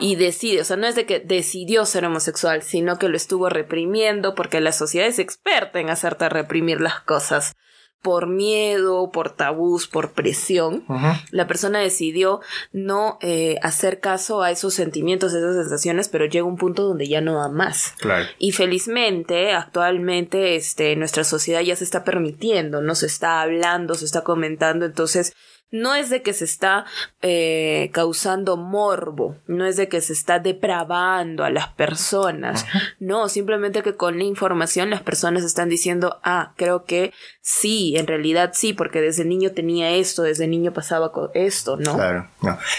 [0.01, 3.49] y decide, o sea, no es de que decidió ser homosexual, sino que lo estuvo
[3.49, 7.57] reprimiendo porque la sociedad es experta en hacerte reprimir las cosas
[8.05, 10.85] por miedo, por tabús, por presión,
[11.31, 16.45] la persona decidió no eh, hacer caso a esos sentimientos, a esas sensaciones, pero llega
[16.45, 17.95] un punto donde ya no da más.
[18.39, 24.05] Y felizmente, actualmente, este, nuestra sociedad ya se está permitiendo, no se está hablando, se
[24.05, 25.33] está comentando, entonces
[25.71, 26.85] no es de que se está
[27.21, 32.65] eh, causando morbo, no es de que se está depravando a las personas,
[33.01, 38.07] no, simplemente que con la información las personas están diciendo, ah, creo que sí, en
[38.07, 41.95] realidad sí, porque desde niño tenía esto, desde niño pasaba con esto, ¿no?
[41.95, 42.29] Claro,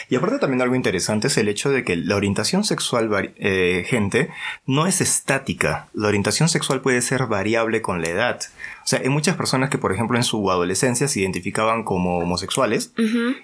[0.09, 4.29] Y aparte también algo interesante es el hecho de que la orientación sexual, eh, gente,
[4.65, 8.39] no es estática, la orientación sexual puede ser variable con la edad.
[8.85, 12.93] O sea, hay muchas personas que, por ejemplo, en su adolescencia se identificaban como homosexuales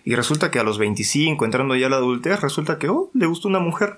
[0.06, 3.26] y resulta que a los 25, entrando ya a la adultez, resulta que, oh, le
[3.26, 3.98] gustó una mujer.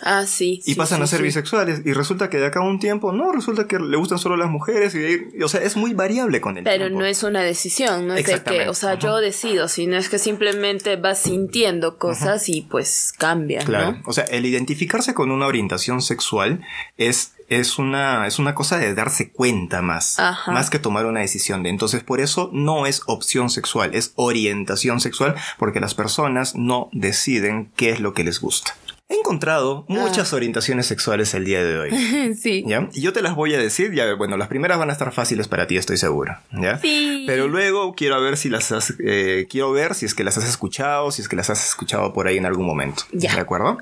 [0.00, 0.60] Ah, sí.
[0.64, 1.82] Y pasan a ser bisexuales.
[1.84, 4.48] Y resulta que de acá a un tiempo, no, resulta que le gustan solo las
[4.48, 4.94] mujeres.
[4.94, 8.24] Y, o sea, es muy variable con el Pero no es una decisión, no es
[8.24, 13.12] de que, o sea, yo decido, sino es que simplemente vas sintiendo cosas y pues
[13.18, 13.64] cambian.
[13.64, 13.98] Claro.
[14.04, 16.62] O sea, el identificarse con una orientación sexual
[16.96, 21.62] es es una, es una cosa de darse cuenta más, más que tomar una decisión
[21.62, 21.70] de.
[21.70, 27.70] Entonces, por eso no es opción sexual, es orientación sexual, porque las personas no deciden
[27.76, 28.74] qué es lo que les gusta.
[29.10, 30.36] He encontrado muchas ah.
[30.36, 32.34] orientaciones sexuales el día de hoy.
[32.42, 32.62] sí.
[32.66, 32.90] ¿Ya?
[32.92, 35.48] Y yo te las voy a decir, ya, bueno, las primeras van a estar fáciles
[35.48, 36.36] para ti, estoy seguro.
[36.52, 36.78] ¿Ya?
[36.78, 37.24] Sí.
[37.26, 40.46] Pero luego quiero ver si las has, eh, quiero ver si es que las has
[40.46, 43.04] escuchado, si es que las has escuchado por ahí en algún momento.
[43.12, 43.34] Ya.
[43.34, 43.78] ¿De acuerdo?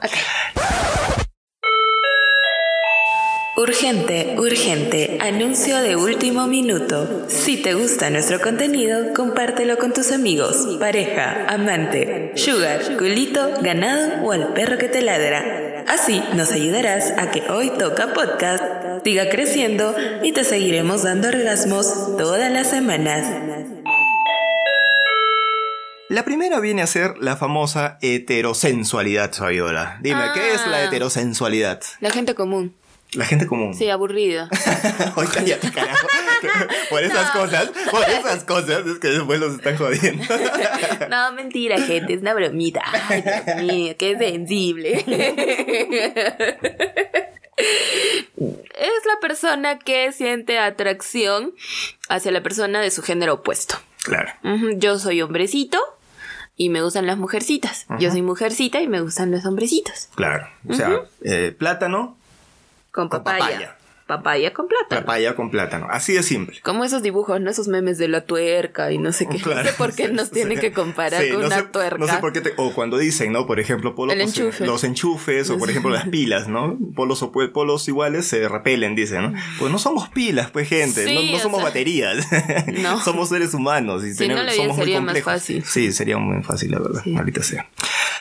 [3.59, 7.27] Urgente, urgente, anuncio de último minuto.
[7.31, 14.33] Si te gusta nuestro contenido, compártelo con tus amigos, pareja, amante, sugar, culito, ganado o
[14.33, 15.85] al perro que te ladra.
[15.89, 18.63] Así nos ayudarás a que Hoy Toca Podcast
[19.03, 23.27] siga creciendo y te seguiremos dando orgasmos todas las semanas.
[26.11, 29.99] La primera viene a ser la famosa heterosensualidad, Fabiola.
[30.03, 30.85] Dime, ¿qué es la ah.
[30.85, 31.81] heterosensualidad?
[32.01, 32.75] La gente común.
[33.17, 33.75] La gente común.
[33.75, 34.49] Sí, aburrida.
[35.17, 36.07] Oye, cállate, carajo.
[36.91, 40.23] Por esas cosas, por esas cosas es que después los están jodiendo.
[41.11, 42.83] no, mentira, gente, es una bromita.
[43.09, 45.05] Ay, Dios mío, qué sensible.
[48.37, 51.55] es la persona que siente atracción
[52.09, 53.77] hacia la persona de su género opuesto.
[54.05, 54.31] Claro.
[54.77, 55.79] Yo soy hombrecito
[56.57, 57.87] y me gustan las mujercitas.
[57.99, 60.11] Yo soy mujercita y me gustan los hombrecitos.
[60.15, 60.49] Claro.
[60.69, 62.17] O sea, eh, plátano
[62.97, 63.77] con papaya.
[64.07, 64.55] papaya.
[64.55, 65.01] con plátano.
[65.03, 65.87] Papaya con plátano.
[65.91, 66.61] Así de simple.
[66.63, 67.51] Como esos dibujos, ¿no?
[67.51, 69.39] Esos memes de la tuerca y no sé qué.
[69.45, 71.99] no sé por qué nos tienen que comparar con una tuerca.
[71.99, 73.47] No sé por qué o cuando dicen, ¿no?
[73.47, 74.17] Por ejemplo, polos,
[74.61, 76.79] los enchufes o por ejemplo las pilas, ¿no?
[76.95, 79.39] Polos, polos iguales se repelen, dicen, ¿no?
[79.59, 81.13] Pues no somos pilas, pues gente.
[81.13, 82.27] no, somos baterías.
[82.79, 82.99] No.
[83.05, 84.05] somos seres humanos.
[84.05, 85.63] Y si no, somos sería muy más fácil.
[85.65, 87.03] Sí, sería muy fácil, la verdad.
[87.15, 87.69] Ahorita sea.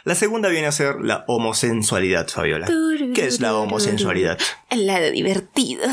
[0.05, 2.67] La segunda viene a ser la homosensualidad, Fabiola.
[3.15, 4.37] ¿Qué es la homosensualidad?
[4.69, 5.81] El lado divertido.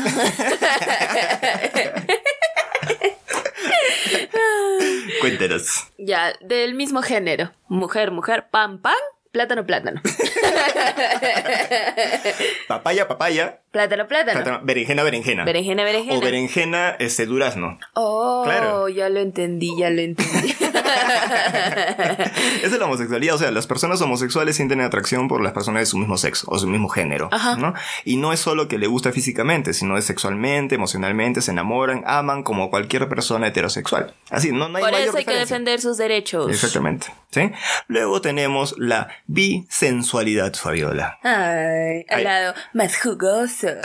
[5.19, 5.87] Cuéntanos.
[5.97, 7.53] Ya, del mismo género.
[7.69, 8.93] Mujer, mujer, pam, pam,
[9.31, 9.99] plátano, plátano.
[12.67, 13.61] papaya, papaya.
[13.71, 14.61] Plátano, plátano.
[14.63, 15.43] Berenjena, berenjena.
[15.43, 16.19] Berenjena, berenjena.
[16.19, 17.79] O berenjena, este, durazno.
[17.95, 18.89] Oh, claro.
[18.89, 20.55] ya lo entendí, ya lo entendí.
[22.63, 23.35] es la homosexualidad.
[23.35, 26.57] O sea, las personas homosexuales sienten atracción por las personas de su mismo sexo o
[26.59, 27.29] su mismo género.
[27.57, 27.73] ¿no?
[28.05, 32.43] Y no es solo que le gusta físicamente, sino es sexualmente, emocionalmente, se enamoran, aman
[32.43, 34.13] como cualquier persona heterosexual.
[34.29, 36.49] Así, no, hay Por eso hay que defender sus derechos.
[36.49, 37.07] Exactamente.
[37.31, 37.51] ¿sí?
[37.87, 41.19] Luego tenemos la bisensualidad, Fabiola.
[41.23, 43.67] Ay, al lado más jugoso.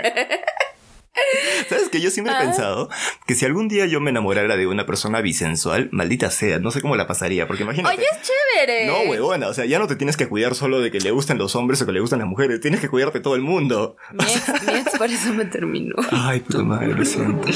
[1.68, 2.40] ¿Sabes que Yo siempre he ah.
[2.40, 2.88] pensado
[3.26, 6.80] que si algún día yo me enamorara de una persona bisensual, maldita sea, no sé
[6.80, 7.96] cómo la pasaría, porque imagínate.
[7.96, 8.86] Oye, es chévere.
[8.86, 11.38] No, huevona, o sea, ya no te tienes que cuidar solo de que le gustan
[11.38, 13.96] los hombres o que le gustan las mujeres, tienes que cuidarte todo el mundo.
[14.12, 15.94] Mi ex, por eso me terminó.
[16.10, 17.48] Ay, puta madre, lo siento.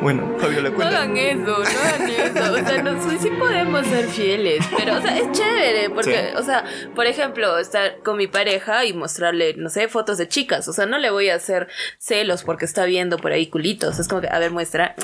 [0.00, 0.90] Bueno, Fabiola, cuenta.
[0.90, 2.52] No hagan eso, no hagan eso.
[2.52, 6.64] O sea, no, sí podemos ser fieles, pero, o sea, es chévere, porque, o sea,
[6.94, 10.86] por ejemplo, estar con mi pareja y mostrarle, no sé, fotos de chicas, o sea,
[10.86, 13.98] no le voy a hacer celos porque está bien por ahí culitos.
[13.98, 14.94] Es como que, a ver, muestra.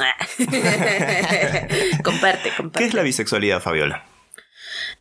[2.02, 2.78] comparte, comparte.
[2.78, 4.04] ¿Qué es la bisexualidad, Fabiola?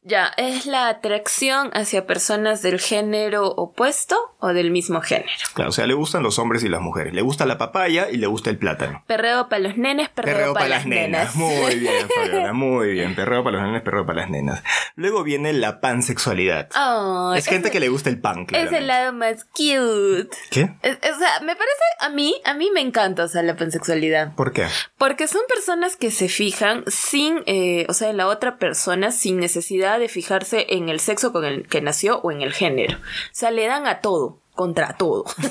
[0.03, 5.29] Ya, es la atracción hacia personas del género opuesto o del mismo género.
[5.53, 7.13] Claro, o sea, le gustan los hombres y las mujeres.
[7.13, 9.03] Le gusta la papaya y le gusta el plátano.
[9.05, 11.35] Perreo para los nenes, perreo, para, las nenas.
[11.41, 13.13] Muy bien, Fabiola, muy bien.
[13.15, 14.63] Perreo para los nenes, perreo para las nenas.
[14.95, 16.69] Luego viene la pansexualidad.
[16.75, 18.77] Oh, es gente que le gusta el pan, Es claramente.
[18.79, 20.29] el lado más cute.
[20.49, 20.71] ¿Qué?
[20.81, 24.33] Es- O sea, me parece, a mí, a mí me encanta, o sea, la pansexualidad.
[24.33, 24.65] ¿Por qué?
[24.97, 29.37] Porque son personas que se fijan sin, eh, o sea, en la otra persona sin
[29.39, 32.97] necesidad de fijarse en el sexo con el que nació o en el género.
[32.97, 33.01] O
[33.33, 35.25] sea, le dan a todo, contra todo.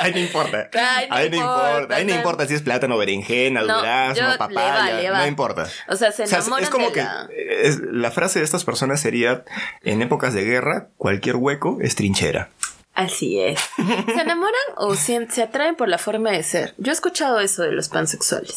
[0.00, 0.68] Ahí, no importa.
[1.10, 1.96] Ahí no importa.
[1.96, 5.12] Ahí no importa si es plátano, berenjena, No, durazno, papaya.
[5.18, 5.66] No importa.
[5.88, 7.28] O sea, se enamoran es como de que la-
[7.62, 9.44] es- la frase de estas personas sería
[9.82, 12.50] en épocas de guerra, cualquier hueco es trinchera.
[12.94, 13.60] Así es.
[13.76, 16.74] ¿Se enamoran o se, se atraen por la forma de ser?
[16.76, 18.54] Yo he escuchado eso de los pansexuales.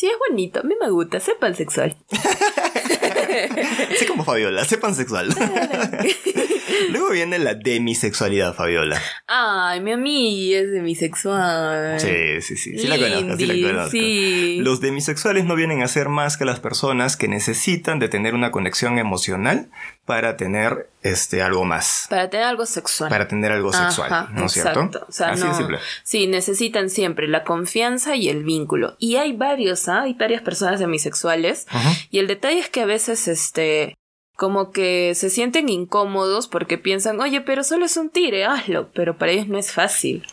[0.00, 0.60] Sí, es bonito.
[0.60, 1.94] A mí me gusta ser pansexual.
[3.98, 5.28] Sé como Fabiola, sé pansexual.
[6.90, 8.98] Luego viene la demisexualidad, Fabiola.
[9.26, 12.00] Ay, mi amiga es demisexual.
[12.00, 12.78] Sí, sí, sí.
[12.78, 13.90] Sí la conozco, sí la conozco.
[13.90, 14.56] sí.
[14.62, 18.50] Los demisexuales no vienen a ser más que las personas que necesitan de tener una
[18.50, 19.70] conexión emocional
[20.06, 22.06] para tener este algo más.
[22.10, 23.10] Para tener algo sexual.
[23.10, 24.90] Para tener algo sexual, Ajá, ¿no es cierto?
[25.08, 25.78] O sea, Así no- de simple.
[26.02, 28.96] Sí, necesitan siempre la confianza y el vínculo.
[28.98, 30.02] Y hay varios, ¿ah?
[30.02, 31.66] Hay varias personas demisexuales.
[32.10, 33.94] Y el detalle es que a veces, este,
[34.36, 38.90] como que se sienten incómodos porque piensan, oye, pero solo es un tire, hazlo.
[38.92, 40.26] Pero para ellos no es fácil.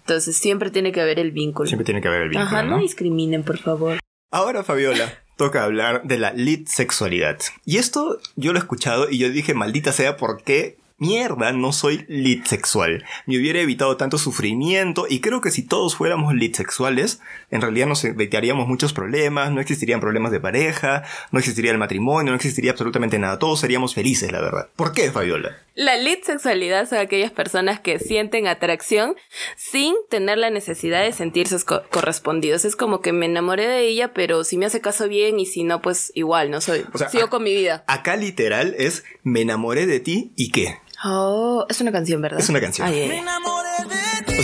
[0.00, 1.66] Entonces siempre tiene que haber el vínculo.
[1.66, 2.82] Siempre tiene que haber el vínculo, Ajá, no ¿no?
[2.82, 3.98] discriminen, por favor.
[4.30, 7.38] Ahora, Fabiola, toca hablar de la lit sexualidad.
[7.64, 10.76] Y esto yo lo he escuchado y yo dije, maldita sea, ¿por qué?
[10.98, 13.04] Mierda, no soy lit sexual.
[13.26, 17.86] Me hubiera evitado tanto sufrimiento y creo que si todos fuéramos lit sexuales, en realidad
[17.86, 22.70] nos evitaríamos muchos problemas, no existirían problemas de pareja, no existiría el matrimonio, no existiría
[22.70, 23.38] absolutamente nada.
[23.38, 24.68] Todos seríamos felices, la verdad.
[24.74, 25.58] ¿Por qué, Fabiola?
[25.74, 29.14] La lit sexualidad son aquellas personas que sienten atracción
[29.58, 32.64] sin tener la necesidad de sentirse co- correspondidos.
[32.64, 35.62] Es como que me enamoré de ella, pero si me hace caso bien y si
[35.64, 36.86] no, pues igual, no soy.
[36.94, 37.84] O sea, sigo con mi vida.
[37.86, 40.78] Acá literal es me enamoré de ti y qué.
[41.04, 42.40] Oh, es una canción, ¿verdad?
[42.40, 42.86] Es una canción.
[42.86, 43.20] Ay, ay.
[43.44, 43.65] O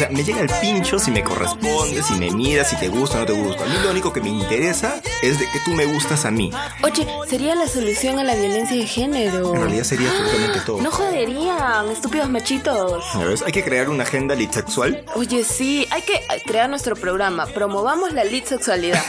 [0.03, 3.21] sea, me llega el pincho si me corresponde, si me miras, si te gusta o
[3.21, 3.65] no te gusta.
[3.65, 6.51] A mí lo único que me interesa es de que tú me gustas a mí.
[6.83, 9.55] Oye, sería la solución a la violencia de género.
[9.55, 10.81] En realidad sería absolutamente todo.
[10.83, 13.05] No joderían, estúpidos machitos.
[13.15, 13.43] ¿Ya ves?
[13.43, 17.47] Hay que crear una agenda lit sexual, Oye, sí, hay que crear nuestro programa.
[17.47, 19.03] Promovamos la lit sexualidad.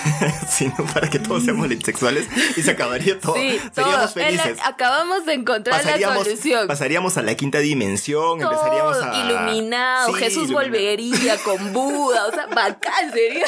[0.50, 3.36] sino para que todos seamos lit sexuales y se acabaría todo.
[3.36, 4.24] Sí, Seríamos todo.
[4.24, 4.66] En la- felices.
[4.66, 6.68] acabamos de encontrar la Pasaríamos, solución.
[6.68, 9.18] pasaríamos a la quinta dimensión, empezaríamos Todo a.
[9.18, 10.60] iluminado, Sí, Jesús iluminado.
[10.84, 13.46] Volvería con Buda, o sea, bacán sería.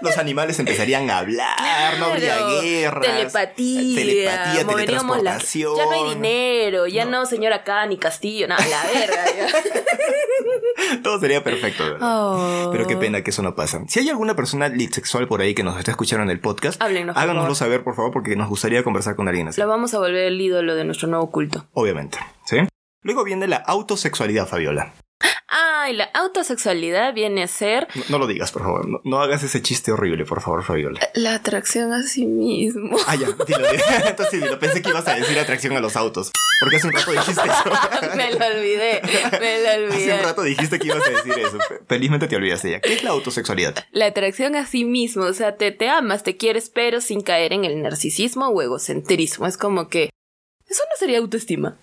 [0.00, 3.04] Los animales empezarían a hablar, no habría guerras.
[3.04, 5.76] Telepatía, Telepatía, moveríamos la- teletransportación.
[5.76, 9.24] Ya no hay dinero, ya no, señora acá ni castillo, nada, la verga.
[11.02, 11.82] Todo sería perfecto.
[11.84, 11.98] ¿verdad?
[12.00, 12.70] Oh.
[12.70, 13.82] Pero qué pena que eso no pasa.
[13.88, 16.80] Si hay alguna persona lit sexual por ahí que nos está escuchando en el podcast,
[16.80, 19.60] Háblenos, háganoslo saber, por favor, porque nos gustaría conversar con alguien así.
[19.60, 21.66] Lo vamos a volver el ídolo de nuestro nuevo culto.
[21.72, 22.18] Obviamente.
[22.44, 22.58] ¿Sí?
[23.02, 24.92] Luego viene la autosexualidad, Fabiola.
[25.50, 28.86] Ah, y la autosexualidad viene a ser No, no lo digas, por favor.
[28.86, 31.00] No, no hagas ese chiste horrible, por favor, Fabiola.
[31.14, 32.96] la atracción a sí mismo.
[33.06, 33.44] Ah, ya, dilo.
[33.46, 33.68] dilo.
[34.06, 36.32] Entonces sí, lo pensé que ibas a decir atracción a los autos.
[36.60, 38.14] Porque hace un rato dijiste eso.
[38.16, 39.00] me lo olvidé,
[39.40, 40.22] me lo Hace un olvidé.
[40.22, 41.58] rato dijiste que ibas a decir eso.
[41.88, 42.80] Felizmente te olvidaste ya.
[42.80, 43.74] ¿Qué es la autosexualidad?
[43.92, 47.52] La atracción a sí mismo, o sea, te, te amas, te quieres, pero sin caer
[47.52, 49.46] en el narcisismo o egocentrismo.
[49.46, 50.10] Es como que...
[50.68, 51.76] Eso no sería autoestima.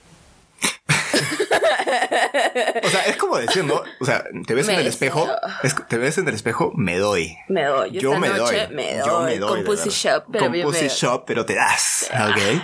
[2.83, 3.81] O sea, es como decir, ¿no?
[3.99, 5.27] O sea, te ves en el espejo,
[5.63, 7.35] es- te ves en el espejo, me doy.
[7.49, 7.91] Me doy.
[7.91, 8.75] Yo, esta me noche doy.
[8.75, 9.05] me doy.
[9.07, 9.49] Yo me doy.
[9.49, 9.89] Con Pussy.
[9.89, 12.09] Shop, pero Con Pussy Shop, pero te das.
[12.13, 12.61] Ok.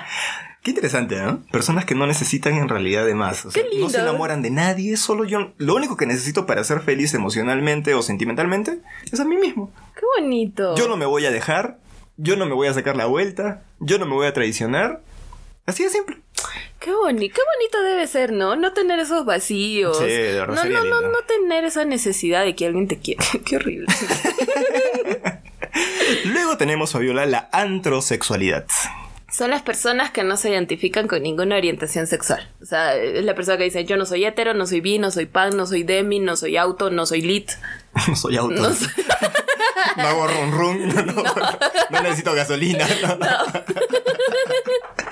[0.63, 1.41] Qué interesante, ¿no?
[1.51, 3.45] Personas que no necesitan en realidad de más.
[3.45, 4.10] O sea, Qué no se lindo.
[4.12, 5.54] enamoran de nadie, solo yo.
[5.58, 8.77] Lo único que necesito para ser feliz emocionalmente o sentimentalmente
[9.12, 9.71] es a mí mismo.
[9.95, 10.75] Qué bonito.
[10.75, 11.77] Yo no me voy a dejar,
[12.17, 15.01] yo no me voy a sacar la vuelta, yo no me voy a traicionar.
[15.65, 16.17] Así de simple.
[16.80, 18.56] Qué bonito, qué bonito debe ser, ¿no?
[18.56, 19.97] No tener esos vacíos.
[19.97, 23.24] Sí, de No, no, no, no tener esa necesidad de que alguien te quiera.
[23.45, 23.86] qué horrible.
[26.26, 28.65] Luego tenemos, Fabiola, la antrosexualidad.
[29.32, 32.50] Son las personas que no se identifican con ninguna orientación sexual.
[32.62, 35.10] O sea, es la persona que dice, yo no soy hetero, no soy bi, no
[35.10, 37.52] soy pan, no soy demi, no soy auto, no soy lit.
[38.08, 38.69] No soy auto.
[39.97, 40.95] No hago run run.
[40.95, 41.24] No, no,
[41.89, 42.88] no necesito gasolina.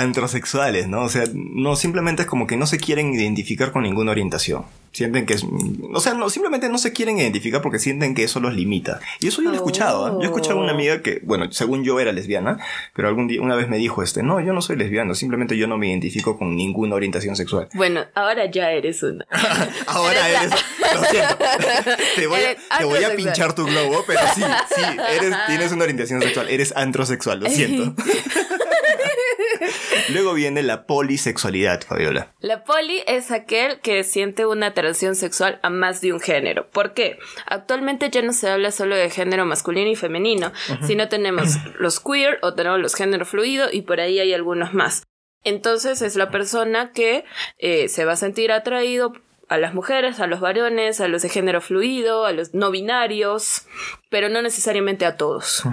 [0.00, 1.02] antrosexuales, ¿no?
[1.02, 4.64] O sea, no simplemente es como que no se quieren identificar con ninguna orientación.
[4.92, 5.44] Sienten que es.
[5.92, 8.98] O sea, no, simplemente no se quieren identificar porque sienten que eso los limita.
[9.20, 10.08] Y eso yo lo he escuchado.
[10.08, 10.12] ¿eh?
[10.14, 12.58] Yo he escuchado a una amiga que, bueno, según yo era lesbiana,
[12.94, 15.68] pero algún día, una vez me dijo este, no, yo no soy lesbiana, simplemente yo
[15.68, 17.68] no me identifico con ninguna orientación sexual.
[17.74, 19.24] Bueno, ahora ya eres una.
[19.86, 20.50] ahora eres.
[20.92, 21.38] Lo siento.
[22.16, 24.42] te voy, a, te voy a pinchar tu globo, pero sí,
[24.74, 24.82] sí,
[25.16, 27.94] eres, tienes una orientación sexual, eres antrosexual, lo siento.
[30.10, 32.32] Luego viene la polisexualidad, Fabiola.
[32.40, 36.68] La poli es aquel que siente una atracción sexual a más de un género.
[36.70, 37.18] ¿Por qué?
[37.46, 40.52] Actualmente ya no se habla solo de género masculino y femenino,
[40.86, 45.04] sino tenemos los queer o tenemos los género fluido y por ahí hay algunos más.
[45.42, 47.24] Entonces es la persona que
[47.58, 49.12] eh, se va a sentir atraído
[49.50, 53.66] a las mujeres, a los varones, a los de género fluido, a los no binarios,
[54.08, 55.64] pero no necesariamente a todos.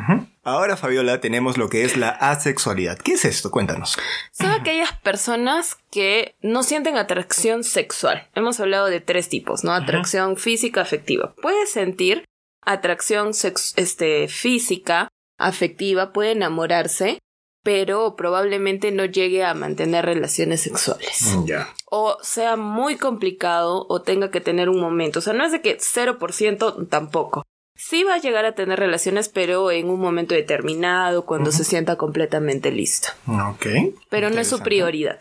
[0.43, 2.97] Ahora, Fabiola, tenemos lo que es la asexualidad.
[2.97, 3.51] ¿Qué es esto?
[3.51, 3.95] Cuéntanos.
[4.31, 8.27] Son aquellas personas que no sienten atracción sexual.
[8.33, 9.73] Hemos hablado de tres tipos, ¿no?
[9.73, 11.35] Atracción física, afectiva.
[11.39, 12.25] Puedes sentir
[12.65, 13.29] atracción
[13.75, 15.07] este, física,
[15.37, 17.19] afectiva, puede enamorarse,
[17.67, 21.35] pero probablemente no llegue a mantener relaciones sexuales.
[21.35, 21.67] Mm, ya.
[21.87, 25.19] O sea muy complicado o tenga que tener un momento.
[25.19, 27.43] O sea, no es de que 0% tampoco.
[27.75, 31.97] Sí va a llegar a tener relaciones, pero en un momento determinado, cuando se sienta
[31.97, 33.09] completamente listo.
[33.27, 33.65] Ok.
[34.09, 35.19] Pero no es su prioridad.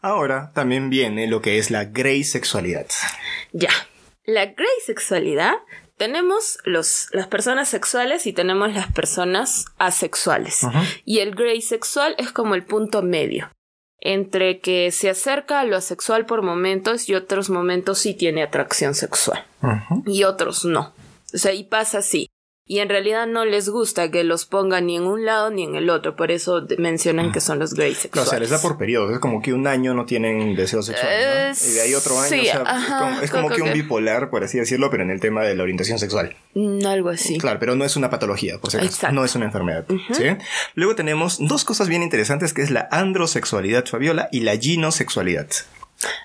[0.00, 2.86] Ahora también viene lo que es la grey sexualidad.
[3.52, 3.70] Ya.
[4.26, 5.54] La grey sexualidad
[5.96, 10.66] tenemos los, las personas sexuales y tenemos las personas asexuales.
[11.04, 13.50] Y el gray sexual es como el punto medio.
[14.00, 18.94] Entre que se acerca a lo asexual por momentos y otros momentos sí tiene atracción
[18.94, 19.44] sexual.
[20.06, 20.92] Y otros no.
[21.32, 22.28] O sea, y pasa así
[22.66, 25.74] y en realidad no les gusta que los pongan ni en un lado ni en
[25.74, 28.28] el otro, por eso mencionan que son los gays sexuales.
[28.28, 31.10] o sea, les da por periodos, es como que un año no tienen deseo sexual,
[31.12, 31.68] ¿no?
[31.68, 34.90] y de ahí otro año, o sea, es como, que un bipolar, por así decirlo,
[34.90, 36.36] pero en el tema de la orientación sexual.
[36.54, 37.38] Mm, algo así.
[37.38, 40.24] Claro, pero no es una patología, por si acaso, no es una enfermedad, ¿sí?
[40.74, 45.48] Luego tenemos dos cosas bien interesantes que es la androsexualidad, Fabiola, y la ginosexualidad.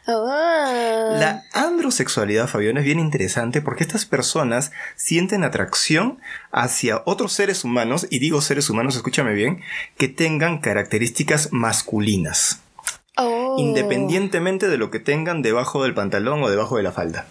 [0.07, 1.15] Oh.
[1.19, 6.19] La androsexualidad, Fabián, es bien interesante porque estas personas sienten atracción
[6.51, 9.61] hacia otros seres humanos, y digo seres humanos, escúchame bien,
[9.97, 12.61] que tengan características masculinas.
[13.17, 13.55] Oh.
[13.59, 17.27] Independientemente de lo que tengan debajo del pantalón o debajo de la falda.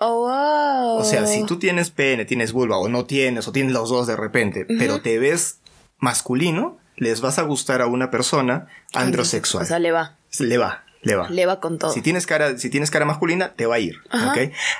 [0.00, 3.88] Oh, o sea, si tú tienes pene, tienes vulva, o no tienes, o tienes los
[3.88, 5.58] dos de repente, pero te ves
[5.98, 9.64] masculino, les vas a gustar a una persona androsexual.
[9.64, 10.16] O sea, le va.
[10.38, 10.84] Le va.
[11.08, 11.30] Le va.
[11.30, 11.90] Le va con todo.
[11.90, 13.96] Si tienes cara, si tienes cara masculina, te va a ir.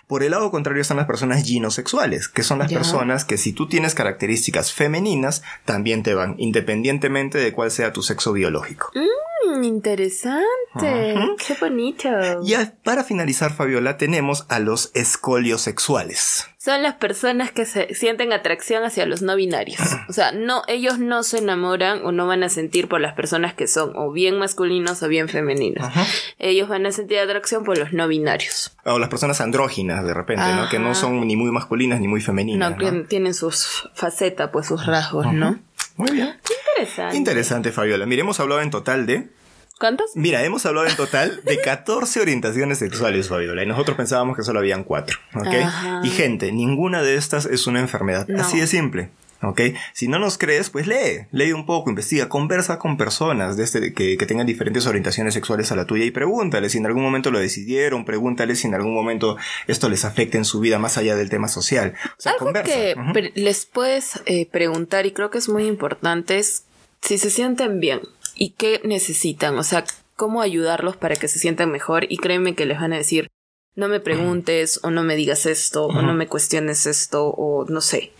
[0.06, 3.66] Por el lado contrario están las personas ginosexuales, que son las personas que si tú
[3.66, 8.90] tienes características femeninas, también te van, independientemente de cuál sea tu sexo biológico.
[8.94, 9.27] Mm,
[9.62, 10.44] interesante.
[10.82, 12.08] Qué bonito.
[12.44, 18.84] Y para finalizar, Fabiola, tenemos a los escoliosexuales son las personas que se sienten atracción
[18.84, 19.80] hacia los no binarios.
[20.08, 23.54] O sea, no, ellos no se enamoran o no van a sentir por las personas
[23.54, 25.90] que son o bien masculinos o bien femeninos.
[26.38, 28.76] Ellos van a sentir atracción por los no binarios.
[28.84, 30.68] O las personas andróginas, de repente, ¿no?
[30.68, 32.72] Que no son ni muy masculinas ni muy femeninas.
[32.72, 35.58] No, que tienen sus facetas, pues sus rasgos, ¿no?
[35.96, 36.36] Muy bien.
[36.76, 37.16] Interesante.
[37.16, 38.04] Interesante, Fabiola.
[38.04, 39.28] Mire, hemos hablado en total de
[39.78, 40.10] ¿Cuántos?
[40.14, 44.58] Mira, hemos hablado en total de 14 orientaciones sexuales, Fabiola, y nosotros pensábamos que solo
[44.58, 46.04] habían 4, ¿ok?
[46.04, 49.10] Y gente, ninguna de estas es una enfermedad, así de simple.
[49.40, 49.60] ¿Ok?
[49.92, 53.94] Si no nos crees, pues lee, lee un poco, investiga, conversa con personas de este,
[53.94, 57.38] que, tengan diferentes orientaciones sexuales a la tuya y pregúntale si en algún momento lo
[57.38, 59.36] decidieron, pregúntale si en algún momento
[59.68, 61.94] esto les afecta en su vida más allá del tema social.
[62.04, 62.96] O sea, Algo que
[63.36, 66.64] les puedes eh, preguntar y creo que es muy importante es
[67.00, 68.00] si se sienten bien
[68.38, 69.84] y qué necesitan, o sea,
[70.16, 73.28] cómo ayudarlos para que se sientan mejor y créeme que les van a decir,
[73.74, 77.80] no me preguntes o no me digas esto o no me cuestiones esto o no
[77.80, 78.12] sé.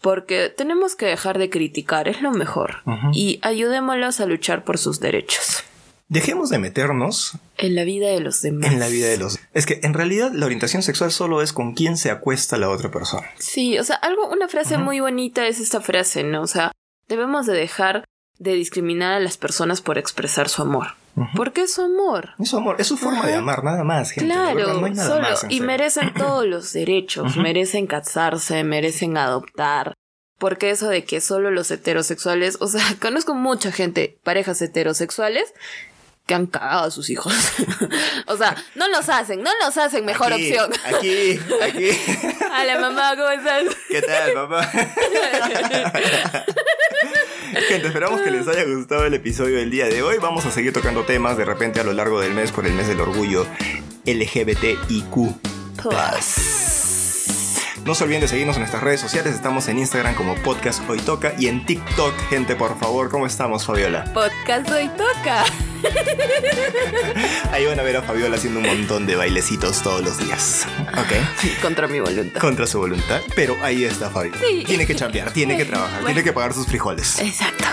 [0.00, 2.78] Porque tenemos que dejar de criticar, es lo mejor.
[3.12, 5.62] Y ayudémoslos a luchar por sus derechos.
[6.08, 8.72] Dejemos de meternos en la vida de los demás.
[8.72, 9.38] En la vida de los.
[9.54, 12.90] Es que en realidad la orientación sexual solo es con quién se acuesta la otra
[12.90, 13.30] persona.
[13.38, 16.42] Sí, o sea, algo, una frase muy bonita es esta frase, ¿no?
[16.42, 16.72] O sea,
[17.08, 18.04] debemos de dejar
[18.38, 20.88] de discriminar a las personas por expresar su amor.
[21.36, 22.30] Porque es su amor.
[22.40, 24.10] Es su amor, es su forma de amar, nada más.
[24.10, 24.26] Gente.
[24.26, 29.94] Claro, solo, y merecen todos los derechos, merecen casarse, merecen adoptar.
[30.38, 35.54] Porque eso de que solo los heterosexuales, o sea, conozco mucha gente, parejas heterosexuales,
[36.26, 37.32] que han cagado a sus hijos.
[38.26, 40.72] o sea, no los hacen, no los hacen mejor opción.
[40.84, 41.90] Aquí, aquí.
[42.60, 43.64] Hola mamá, ¿cómo estás?
[43.88, 44.72] ¿Qué tal, papá?
[47.68, 50.16] Gente, esperamos que les haya gustado el episodio del día de hoy.
[50.20, 52.88] Vamos a seguir tocando temas de repente a lo largo del mes por el mes
[52.88, 53.46] del orgullo
[54.06, 55.16] LGBTIQ.
[57.84, 59.34] No se olviden de seguirnos en nuestras redes sociales.
[59.34, 63.10] Estamos en Instagram como Podcast Hoy Toca y en TikTok, gente, por favor.
[63.10, 64.04] ¿Cómo estamos, Fabiola?
[64.12, 65.44] Podcast Hoy Toca.
[67.52, 70.66] Ahí van a ver a Fabiola haciendo un montón de bailecitos todos los días.
[70.92, 71.60] ¿Ok?
[71.62, 72.40] Contra mi voluntad.
[72.40, 73.20] Contra su voluntad.
[73.36, 74.38] Pero ahí está Fabiola.
[74.40, 74.64] Sí.
[74.66, 76.06] Tiene que chambear, tiene que trabajar, Bueno.
[76.06, 77.18] tiene que pagar sus frijoles.
[77.20, 77.64] Exacto.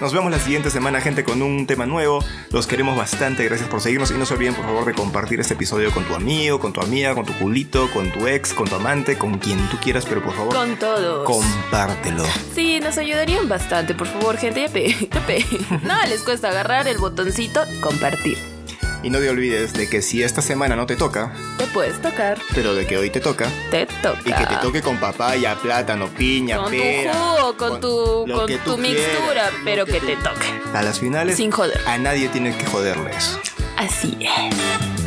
[0.00, 2.24] Nos vemos la siguiente semana, gente, con un tema nuevo.
[2.52, 3.44] Los queremos bastante.
[3.44, 4.10] Gracias por seguirnos.
[4.12, 6.80] Y no se olviden, por favor, de compartir este episodio con tu amigo, con tu
[6.80, 10.06] amiga, con tu culito, con tu ex, con tu amante, con quien tú quieras.
[10.06, 11.24] Pero por favor, Con todos.
[11.26, 12.24] compártelo.
[12.54, 14.60] Sí, nos ayudarían bastante, por favor, gente.
[14.62, 15.44] Ya pe, ya pe.
[15.82, 18.38] Nada les cuesta agarrar el botoncito, compartir.
[19.02, 22.38] Y no te olvides de que si esta semana no te toca, Te puedes tocar,
[22.54, 24.20] pero de que hoy te toca, te toca.
[24.24, 28.46] y que te toque con papaya, plátano, piña, Con tu pera, jugo, con tu, con
[28.64, 30.46] tu mixtura, quieras, lo pero que, tú- te toque.
[30.74, 31.80] A las finales, Sin joder.
[31.86, 33.38] a nadie tiene que joderle eso.
[33.76, 34.97] Así es.